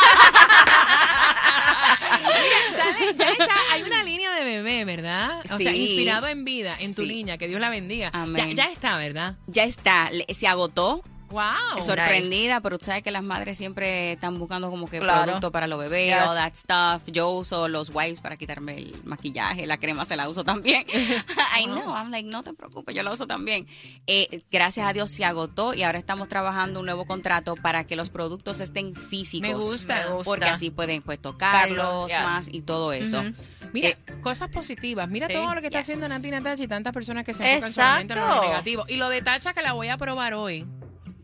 Mira, 2.21 2.83
¿sabes? 2.83 3.15
Ya 3.17 3.29
está, 3.31 3.55
hay 3.71 3.81
una 3.83 4.03
línea 4.03 4.31
de 4.35 4.45
bebé, 4.45 4.85
¿verdad? 4.85 5.41
O 5.51 5.57
sea, 5.57 5.73
inspirado 5.73 6.27
en 6.27 6.45
vida, 6.45 6.75
en 6.79 6.93
tu 6.95 7.01
Sí. 7.03 7.07
niña, 7.09 7.37
que 7.37 7.47
Dios 7.47 7.59
la 7.59 7.69
bendiga. 7.69 8.11
Ya, 8.13 8.21
Amén. 8.21 8.55
ya 8.55 8.65
está, 8.71 8.97
¿verdad? 8.97 9.35
ya 9.47 9.63
está, 9.63 10.09
se 10.29 10.47
agotó. 10.47 11.03
Wow. 11.29 11.81
sorprendida, 11.81 12.59
pero 12.61 12.77
tú 12.79 12.85
sabes 12.85 13.03
que 13.03 13.11
las 13.11 13.23
madres 13.23 13.57
siempre 13.57 14.13
están 14.13 14.37
buscando 14.39 14.69
como 14.69 14.89
que 14.89 14.99
Claro. 14.99 15.23
producto 15.23 15.51
para 15.51 15.67
los 15.67 15.79
bebés, 15.79 16.13
Yes. 16.13 16.27
all 16.27 16.35
that 16.35 16.53
stuff. 16.55 17.07
Yo 17.13 17.29
uso 17.31 17.67
los 17.67 17.89
wipes 17.93 18.19
para 18.21 18.37
quitarme 18.37 18.77
el 18.77 18.95
maquillaje, 19.03 19.65
la 19.67 19.77
crema 19.77 20.05
se 20.05 20.15
la 20.15 20.27
uso 20.29 20.43
también. 20.43 20.85
I 21.59 21.65
know, 21.65 21.93
I'm 21.95 22.11
like, 22.11 22.27
no 22.29 22.43
te 22.43 22.53
preocupes, 22.53 22.95
yo 22.95 23.03
la 23.03 23.11
uso 23.11 23.27
también. 23.27 23.67
Eh, 24.07 24.41
gracias 24.51 24.87
a 24.87 24.93
Dios 24.93 25.11
se 25.11 25.25
agotó 25.25 25.73
y 25.73 25.83
ahora 25.83 25.97
estamos 25.99 26.27
trabajando 26.27 26.79
un 26.79 26.85
nuevo 26.85 27.05
contrato 27.05 27.55
para 27.55 27.85
que 27.85 27.95
los 27.95 28.09
productos 28.09 28.59
estén 28.59 28.95
físicos. 28.95 29.47
Me 29.47 29.53
gusta. 29.55 29.95
Me 29.95 30.09
gusta. 30.13 30.23
Porque 30.23 30.45
así 30.45 30.69
pueden 30.71 31.01
pues 31.01 31.21
tocarlos 31.21 32.09
Yes. 32.11 32.19
más 32.23 32.47
y 32.51 32.61
todo 32.61 32.91
eso. 32.93 33.19
Ujú. 33.21 33.33
Mira, 33.73 33.89
Eh, 33.89 33.97
cosas 34.21 34.49
positivas. 34.49 35.07
Mira 35.09 35.27
Sí. 35.27 35.33
todo 35.33 35.53
lo 35.53 35.61
que 35.61 35.67
está 35.67 35.79
Yes. 35.79 35.89
haciendo 35.89 36.09
Nati 36.09 36.31
Natasha 36.31 36.63
y 36.63 36.67
tantas 36.67 36.91
personas 36.93 37.23
que 37.23 37.33
se 37.33 37.43
enfocan 37.47 37.73
solamente 37.73 38.13
en 38.13 38.19
lo 38.19 38.41
negativo. 38.41 38.85
Y 38.87 38.95
lo 38.97 39.09
de 39.09 39.21
Tacha 39.21 39.53
que 39.53 39.61
la 39.61 39.73
voy 39.73 39.89
a 39.89 39.97
probar 39.97 40.33
hoy. 40.33 40.65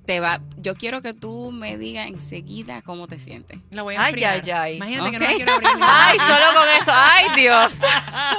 Te 0.06 0.20
va, 0.20 0.40
yo 0.58 0.76
quiero 0.76 1.02
que 1.02 1.14
tú 1.14 1.52
me 1.52 1.78
digas 1.78 2.08
enseguida 2.08 2.82
cómo 2.84 3.08
te 3.08 3.18
sientes. 3.20 3.58
La 3.72 3.82
voy 3.82 3.96
a 3.96 4.04
Ay, 4.04 4.10
enfriar. 4.12 4.42
ay, 4.44 4.52
ay. 4.52 4.76
Imagínate 4.78 5.12
que 5.12 5.20
no 5.20 5.26
la 5.26 5.36
quiero 5.36 5.54
abrir. 5.54 5.70
Ay, 5.82 6.18
solo 6.20 6.60
con 6.60 6.70
eso. 6.82 6.92
Ay, 6.94 7.26
Dios. 7.36 7.74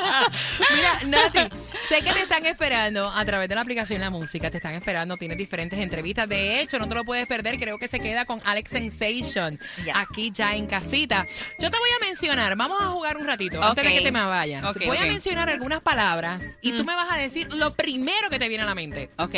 Mira, 0.74 1.00
Nati, 1.06 1.56
sé 1.88 2.02
que 2.02 2.12
te 2.12 2.22
están 2.22 2.44
esperando 2.46 3.08
a 3.08 3.24
través 3.24 3.48
de 3.48 3.54
la 3.54 3.60
aplicación 3.62 4.00
La 4.00 4.10
Música, 4.10 4.50
te 4.50 4.58
están 4.58 4.74
esperando, 4.74 5.16
tienes 5.16 5.36
diferentes 5.38 5.78
entrevistas. 5.78 6.28
De 6.28 6.60
hecho, 6.60 6.78
no 6.78 6.86
te 6.88 6.94
lo 6.94 7.04
puedes 7.04 7.26
perder, 7.26 7.58
creo 7.58 7.78
que 7.78 7.88
se 7.88 7.98
queda 8.00 8.24
con 8.24 8.40
Alex 8.44 8.70
Sensation 8.70 9.58
Yes. 9.84 9.94
aquí 9.94 10.30
ya 10.32 10.54
en 10.54 10.66
casita. 10.66 11.26
Yo 11.58 11.70
te 11.70 11.78
voy 11.78 11.90
a 12.00 12.04
mencionar, 12.04 12.56
vamos 12.56 12.80
a 12.80 12.86
jugar 12.88 13.16
un 13.16 13.26
ratito 13.26 13.62
antes 13.62 13.84
de 13.84 13.92
que 13.92 14.00
te 14.02 14.12
me 14.12 14.24
vayas. 14.24 14.64
Ok, 14.64 14.84
voy 14.86 14.96
a 14.98 15.02
mencionar 15.02 15.48
algunas 15.50 15.80
palabras 15.80 16.42
y 16.62 16.72
tú 16.72 16.84
me 16.84 16.94
vas 16.94 17.10
a 17.12 17.16
decir 17.16 17.52
lo 17.52 17.74
primero 17.74 18.28
que 18.30 18.38
te 18.38 18.48
viene 18.48 18.62
a 18.64 18.66
la 18.66 18.74
mente. 18.74 19.10
Ok, 19.18 19.34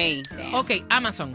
Ok, 0.52 0.70
Amazon. 0.88 1.34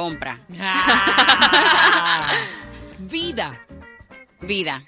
Compra, 0.00 0.38
Ah. 0.60 2.34
Vida. 2.98 3.58
vida. 4.42 4.82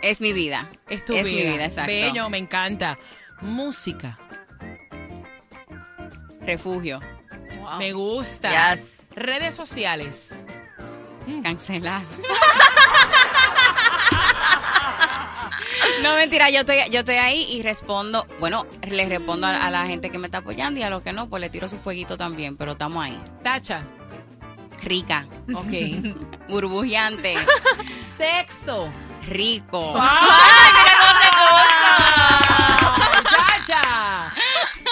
Es 0.00 0.22
mi 0.22 0.32
vida. 0.32 0.70
Es 0.88 1.04
tu 1.04 1.12
Es 1.12 1.26
mi 1.26 1.32
vida. 1.36 1.50
vida, 1.52 1.64
exacto. 1.66 1.92
Bello, 1.92 2.30
me 2.30 2.38
encanta. 2.38 2.96
Música. 3.42 4.18
Refugio. 6.46 6.98
Wow. 7.60 7.78
Me 7.78 7.92
gusta. 7.92 8.74
Yes. 8.74 8.92
Redes 9.14 9.54
sociales. 9.54 10.30
Cancelado. 11.42 12.06
No, 16.02 16.14
mentira, 16.14 16.50
yo 16.50 16.60
estoy, 16.60 16.78
yo 16.90 17.00
estoy 17.00 17.16
ahí 17.16 17.42
y 17.50 17.62
respondo, 17.62 18.26
bueno, 18.38 18.66
le 18.88 19.08
respondo 19.08 19.46
a, 19.46 19.56
a 19.66 19.70
la 19.70 19.86
gente 19.86 20.10
que 20.10 20.18
me 20.18 20.26
está 20.26 20.38
apoyando 20.38 20.78
y 20.78 20.82
a 20.82 20.90
los 20.90 21.02
que 21.02 21.12
no, 21.12 21.28
pues 21.28 21.40
le 21.40 21.48
tiro 21.50 21.68
su 21.68 21.78
fueguito 21.78 22.16
también, 22.16 22.56
pero 22.56 22.72
estamos 22.72 23.04
ahí. 23.04 23.18
Tacha. 23.42 23.82
Rica, 24.86 25.26
Ok. 25.52 25.66
burbujeante, 26.48 27.34
Sexo. 28.16 28.88
rico. 29.28 29.94
¡Chacha! 33.28 34.32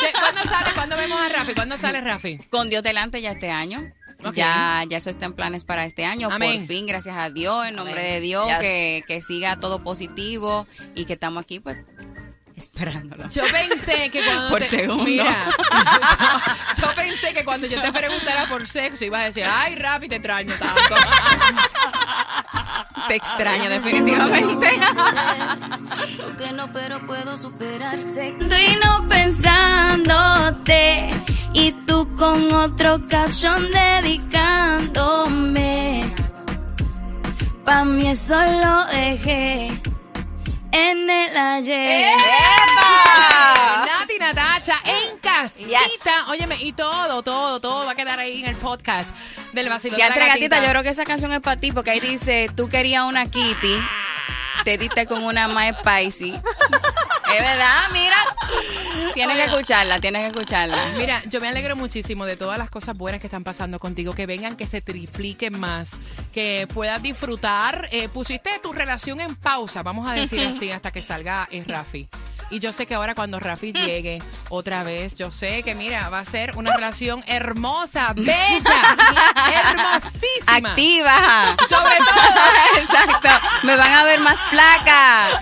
¿Qué- 0.01 0.13
¿Cuándo 0.19 0.43
sale? 0.45 0.73
¿Cuándo 0.75 0.97
vemos 0.97 1.21
a 1.21 1.29
Rafi? 1.29 1.55
¿Cuándo 1.55 1.77
sale 1.79 2.01
Rafi? 2.01 2.39
Con 2.51 2.69
Dios 2.69 2.83
delante 2.83 3.21
ya 3.23 3.31
este 3.33 3.51
año. 3.51 3.93
Ok. 4.25 4.35
Ya, 4.35 4.85
ya 4.89 4.97
eso 4.97 5.11
está 5.11 5.27
en 5.27 5.35
planes 5.35 5.65
para 5.65 5.85
este 5.85 6.05
año. 6.05 6.29
Amén. 6.31 6.59
Por 6.61 6.67
fin, 6.69 6.87
gracias 6.87 7.17
a 7.17 7.31
Dios, 7.31 7.67
en 7.67 7.77
nombre 7.77 7.95
Amén. 8.01 8.13
de 8.15 8.21
Dios, 8.21 8.47
Yes. 8.47 8.59
que, 8.59 9.05
que 9.07 9.21
siga 9.23 9.57
todo 9.59 9.83
positivo 9.83 10.67
y 10.95 11.05
que 11.05 11.13
estamos 11.15 11.43
aquí, 11.45 11.61
pues, 11.61 11.77
esperándolo. 12.57 13.29
Yo 13.31 13.43
pensé 13.51 14.11
que 14.11 14.23
cuando 14.23 14.49
Por 14.51 14.61
te- 14.61 14.69
segundo. 14.69 15.05
Mira, 15.05 15.45
yo, 16.77 16.83
yo 16.87 16.95
pensé 16.95 17.33
que 17.35 17.45
cuando 17.45 17.67
yo 17.67 17.81
te 17.83 17.93
preguntara 17.93 18.47
por 18.49 18.67
sexo 18.67 19.05
ibas 19.05 19.23
a 19.23 19.25
decir, 19.27 19.45
ay, 19.45 19.75
Rafi, 19.77 20.09
te 20.09 20.17
extraño 20.17 20.55
tanto. 20.59 20.95
Te 23.09 23.15
extraño 23.17 23.69
definitivamente. 23.69 24.71
Lo 26.19 26.37
que 26.37 26.53
no, 26.53 26.73
pero 26.73 27.05
puedo 27.07 27.37
superarse. 27.37 28.35
Estoy 28.41 28.79
no 28.85 29.07
pensándote 29.09 31.11
y 31.53 31.73
tú 31.87 32.15
con 32.17 32.51
otro 32.53 33.07
caption 33.09 33.71
dedicándome. 33.71 36.05
Pa' 37.65 37.85
mí 37.85 38.09
eso 38.09 38.37
lo 38.43 38.85
dejé 38.87 39.81
en 40.75 41.09
el 41.11 41.37
ayer. 41.37 42.17
Nati 43.87 44.19
Natacha 44.19 44.81
en. 44.85 45.15
Casita. 45.19 46.27
Óyeme, 46.29 46.57
y 46.61 46.73
todo, 46.73 47.23
todo, 47.23 47.61
todo 47.61 47.85
va 47.87 47.93
a 47.93 47.95
quedar 47.95 48.19
ahí 48.19 48.43
en 48.43 48.49
el 48.51 48.57
podcast 48.57 49.09
del 49.53 49.69
vacilón 49.69 49.99
Ya 49.99 50.05
de 50.05 50.11
la 50.11 50.15
entre 50.17 50.27
gatita, 50.29 50.57
gatita. 50.57 50.67
yo 50.67 50.71
creo 50.71 50.83
que 50.83 50.89
esa 50.91 51.05
canción 51.05 51.33
es 51.33 51.41
para 51.41 51.61
ti, 51.61 51.73
porque 51.73 51.91
ahí 51.91 52.01
dice, 52.01 52.51
tú 52.57 52.69
querías 52.69 53.05
una 53.05 53.27
Kitty, 53.27 53.77
te 54.65 54.79
diste 54.79 55.07
con 55.07 55.23
una 55.25 55.49
más 55.49 55.75
spicy. 55.79 56.35
Es 57.35 57.43
verdad, 57.43 57.83
mira. 57.93 58.17
Tienes 59.13 59.37
que 59.37 59.45
escucharla, 59.45 60.01
tienes 60.01 60.23
que 60.23 60.29
escucharla. 60.29 60.93
Mira, 60.97 61.23
yo 61.29 61.41
me 61.41 61.49
alegro 61.49 61.75
muchísimo 61.75 62.27
de 62.27 62.37
todas 62.37 62.59
las 62.59 62.71
cosas 62.71 62.97
buenas 62.97 63.21
que 63.21 63.27
están 63.27 63.43
pasando 63.43 63.79
contigo, 63.79 64.13
que 64.13 64.27
vengan, 64.27 64.57
que 64.57 64.67
se 64.67 64.81
tripliquen 64.81 65.59
más, 65.59 65.91
que 66.33 66.69
puedas 66.73 67.03
disfrutar. 67.03 67.89
Eh, 67.91 68.09
pusiste 68.09 68.51
tu 68.63 68.73
relación 68.73 69.21
en 69.21 69.35
pausa, 69.35 69.83
vamos 69.83 70.09
a 70.09 70.13
decir 70.13 70.41
así, 70.47 70.71
hasta 70.71 70.93
que 70.93 71.03
salga 71.03 71.49
eh, 71.51 71.65
Rafi. 71.67 72.09
Y 72.51 72.59
yo 72.59 72.73
sé 72.73 72.87
que 72.87 72.95
ahora 72.95 73.15
cuando 73.15 73.41
Rafi 73.41 73.73
llegue 73.73 74.23
otra 74.49 74.85
vez, 74.85 75.17
yo 75.17 75.31
sé 75.31 75.63
que 75.63 75.75
mira, 75.75 76.09
va 76.09 76.21
a 76.21 76.25
ser 76.25 76.57
una 76.57 76.73
relación 76.75 77.25
hermosa, 77.27 78.13
bella, 78.15 78.97
hermosísima. 79.53 80.71
Activa. 80.71 81.57
Sobre 81.69 81.97
todo. 81.97 82.77
Exacto. 82.79 83.29
Me 83.63 83.77
van 83.77 83.93
a 83.93 84.05
ver 84.05 84.21
más 84.21 84.39
flaca. 84.51 85.41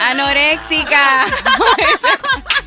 Anoréxica. 0.00 1.26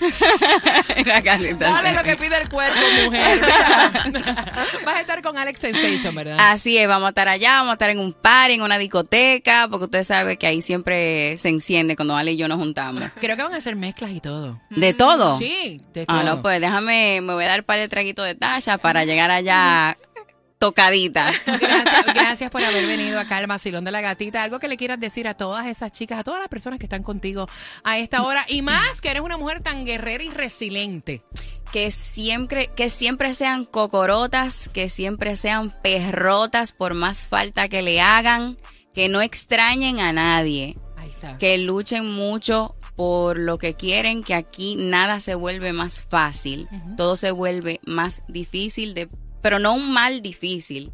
La. 1.06 1.20
Dale 1.20 1.92
lo 1.92 2.02
que 2.02 2.16
pide 2.16 2.36
el 2.40 2.48
cuerpo, 2.48 2.78
mujer. 3.04 3.40
Vas 4.84 4.96
a 4.96 5.00
estar 5.00 5.22
con 5.22 5.38
Alex 5.38 5.60
Sensation, 5.60 6.14
¿verdad? 6.14 6.36
Así 6.38 6.76
es, 6.78 6.86
vamos 6.88 7.06
a 7.06 7.08
estar 7.10 7.28
allá, 7.28 7.52
vamos 7.58 7.70
a 7.70 7.72
estar 7.74 7.90
en 7.90 7.98
un 7.98 8.12
par, 8.12 8.50
en 8.50 8.62
una 8.62 8.78
discoteca, 8.78 9.68
porque 9.70 9.84
usted 9.84 10.04
sabe 10.04 10.36
que 10.36 10.46
ahí 10.46 10.62
siempre 10.62 11.36
se 11.36 11.48
enciende 11.48 11.96
cuando 11.96 12.16
Ale 12.16 12.32
y 12.32 12.36
yo 12.36 12.48
nos 12.48 12.58
juntamos. 12.58 13.02
Creo 13.20 13.36
que 13.36 13.42
van 13.42 13.54
a 13.54 13.56
hacer 13.56 13.76
mezclas 13.76 14.10
y 14.10 14.20
todo. 14.20 14.60
¿De 14.70 14.92
todo? 14.94 15.38
Sí, 15.38 15.80
de 15.92 16.06
todo. 16.06 16.18
Ah, 16.18 16.22
no, 16.22 16.42
pues 16.42 16.60
déjame, 16.60 17.20
me 17.22 17.34
voy 17.34 17.44
a 17.44 17.48
dar 17.48 17.60
un 17.60 17.66
par 17.66 17.78
de 17.78 17.88
traguitos 17.88 18.24
de 18.24 18.34
Tasha 18.34 18.78
para 18.78 19.04
llegar 19.04 19.30
allá 19.30 19.96
tocadita. 20.60 21.32
Gracias, 21.46 22.04
gracias 22.14 22.50
por 22.50 22.62
haber 22.62 22.86
venido 22.86 23.18
acá 23.18 23.38
al 23.38 23.48
Macilón 23.48 23.84
de 23.84 23.90
la 23.90 24.00
Gatita. 24.02 24.42
Algo 24.42 24.58
que 24.60 24.68
le 24.68 24.76
quieras 24.76 25.00
decir 25.00 25.26
a 25.26 25.34
todas 25.34 25.66
esas 25.66 25.90
chicas, 25.90 26.20
a 26.20 26.22
todas 26.22 26.38
las 26.38 26.48
personas 26.48 26.78
que 26.78 26.84
están 26.84 27.02
contigo 27.02 27.48
a 27.82 27.98
esta 27.98 28.22
hora. 28.22 28.44
Y 28.46 28.60
más 28.62 29.00
que 29.00 29.08
eres 29.10 29.22
una 29.22 29.38
mujer 29.38 29.62
tan 29.62 29.84
guerrera 29.84 30.22
y 30.22 30.28
resiliente. 30.30 31.22
que 31.72 31.90
siempre, 31.90 32.68
que 32.76 32.90
siempre 32.90 33.32
sean 33.32 33.64
cocorotas, 33.64 34.68
que 34.68 34.88
siempre 34.88 35.34
sean 35.36 35.70
perrotas 35.82 36.72
por 36.72 36.94
más 36.94 37.26
falta 37.26 37.68
que 37.68 37.80
le 37.80 38.00
hagan, 38.00 38.56
que 38.92 39.08
no 39.08 39.22
extrañen 39.22 40.00
a 40.00 40.12
nadie, 40.12 40.76
Ahí 40.96 41.08
está. 41.10 41.38
que 41.38 41.56
luchen 41.58 42.12
mucho 42.12 42.74
por 42.96 43.38
lo 43.38 43.56
que 43.56 43.74
quieren, 43.74 44.24
que 44.24 44.34
aquí 44.34 44.74
nada 44.76 45.20
se 45.20 45.36
vuelve 45.36 45.72
más 45.72 46.02
fácil, 46.02 46.68
todo 46.96 47.16
se 47.16 47.30
vuelve 47.30 47.78
más 47.86 48.20
difícil, 48.28 48.92
de, 48.92 49.08
pero 49.42 49.58
no 49.58 49.74
un 49.74 49.92
mal 49.92 50.22
difícil, 50.22 50.92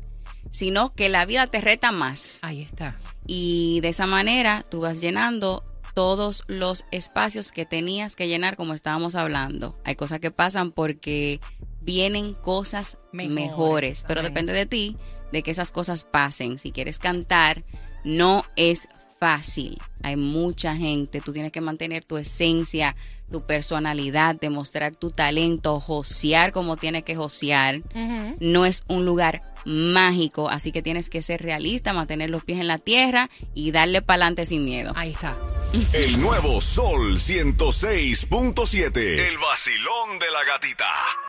sino 0.51 0.93
que 0.95 1.09
la 1.09 1.27
vida 1.27 1.47
te 1.47 1.61
reta 1.61 1.93
más. 1.93 2.39
Ahí 2.43 2.63
está. 2.63 2.99
Y 3.27 3.81
de 3.81 3.89
esa 3.89 4.07
manera 4.07 4.63
tú 4.69 4.81
vas 4.81 5.01
llenando 5.01 5.65
todos 5.95 6.45
los 6.47 6.85
espacios 6.91 7.51
que 7.51 7.65
tenías 7.65 8.17
que 8.17 8.29
llenar 8.29 8.57
como 8.57 8.75
estábamos 8.75 9.15
hablando. 9.15 9.81
Hay 9.85 9.97
cosas 9.97 10.21
que 10.21 10.31
pasan 10.31 10.71
porque 10.71 11.41
vienen 11.81 12.35
cosas 12.35 12.99
Mejores, 13.13 13.35
mejores, 13.35 14.05
pero 14.07 14.23
depende 14.23 14.53
de 14.53 14.67
ti 14.67 14.97
de 15.33 15.43
que 15.43 15.51
esas 15.51 15.73
cosas 15.73 16.05
pasen. 16.05 16.59
Si 16.59 16.71
quieres 16.71 16.99
cantar, 16.99 17.65
no 18.05 18.45
es 18.57 18.89
fácil. 19.19 19.79
Hay 20.03 20.17
mucha 20.17 20.77
gente, 20.77 21.21
tú 21.21 21.33
tienes 21.33 21.53
que 21.53 21.61
mantener 21.61 22.05
tu 22.05 22.17
esencia, 22.17 22.95
tu 23.31 23.43
personalidad, 23.43 24.37
demostrar 24.39 24.95
tu 24.95 25.11
talento, 25.11 25.81
josear 25.81 26.53
como 26.53 26.77
tienes 26.77 27.03
que 27.03 27.17
josear 27.17 27.81
no 28.41 28.67
es 28.67 28.85
un 28.89 29.05
lugar 29.05 29.43
mágico, 29.65 30.49
así 30.49 30.71
que 30.71 30.81
tienes 30.81 31.11
que 31.11 31.23
ser 31.23 31.43
realista, 31.43 31.93
mantener 31.93 32.31
los 32.31 32.45
pies 32.45 32.61
en 32.61 32.69
la 32.69 32.79
tierra 32.79 33.29
y 33.53 33.73
darle 33.73 34.01
para 34.01 34.17
adelante 34.23 34.47
sin 34.47 34.65
miedo. 34.65 34.93
Ahí 34.95 35.11
está. 35.11 35.37
El 35.93 36.21
nuevo 36.21 36.61
Sol 36.61 37.17
106.7. 37.19 38.97
El 38.97 39.39
vacilón 39.39 40.19
de 40.21 40.31
la 40.31 40.45
gatita. 40.45 40.87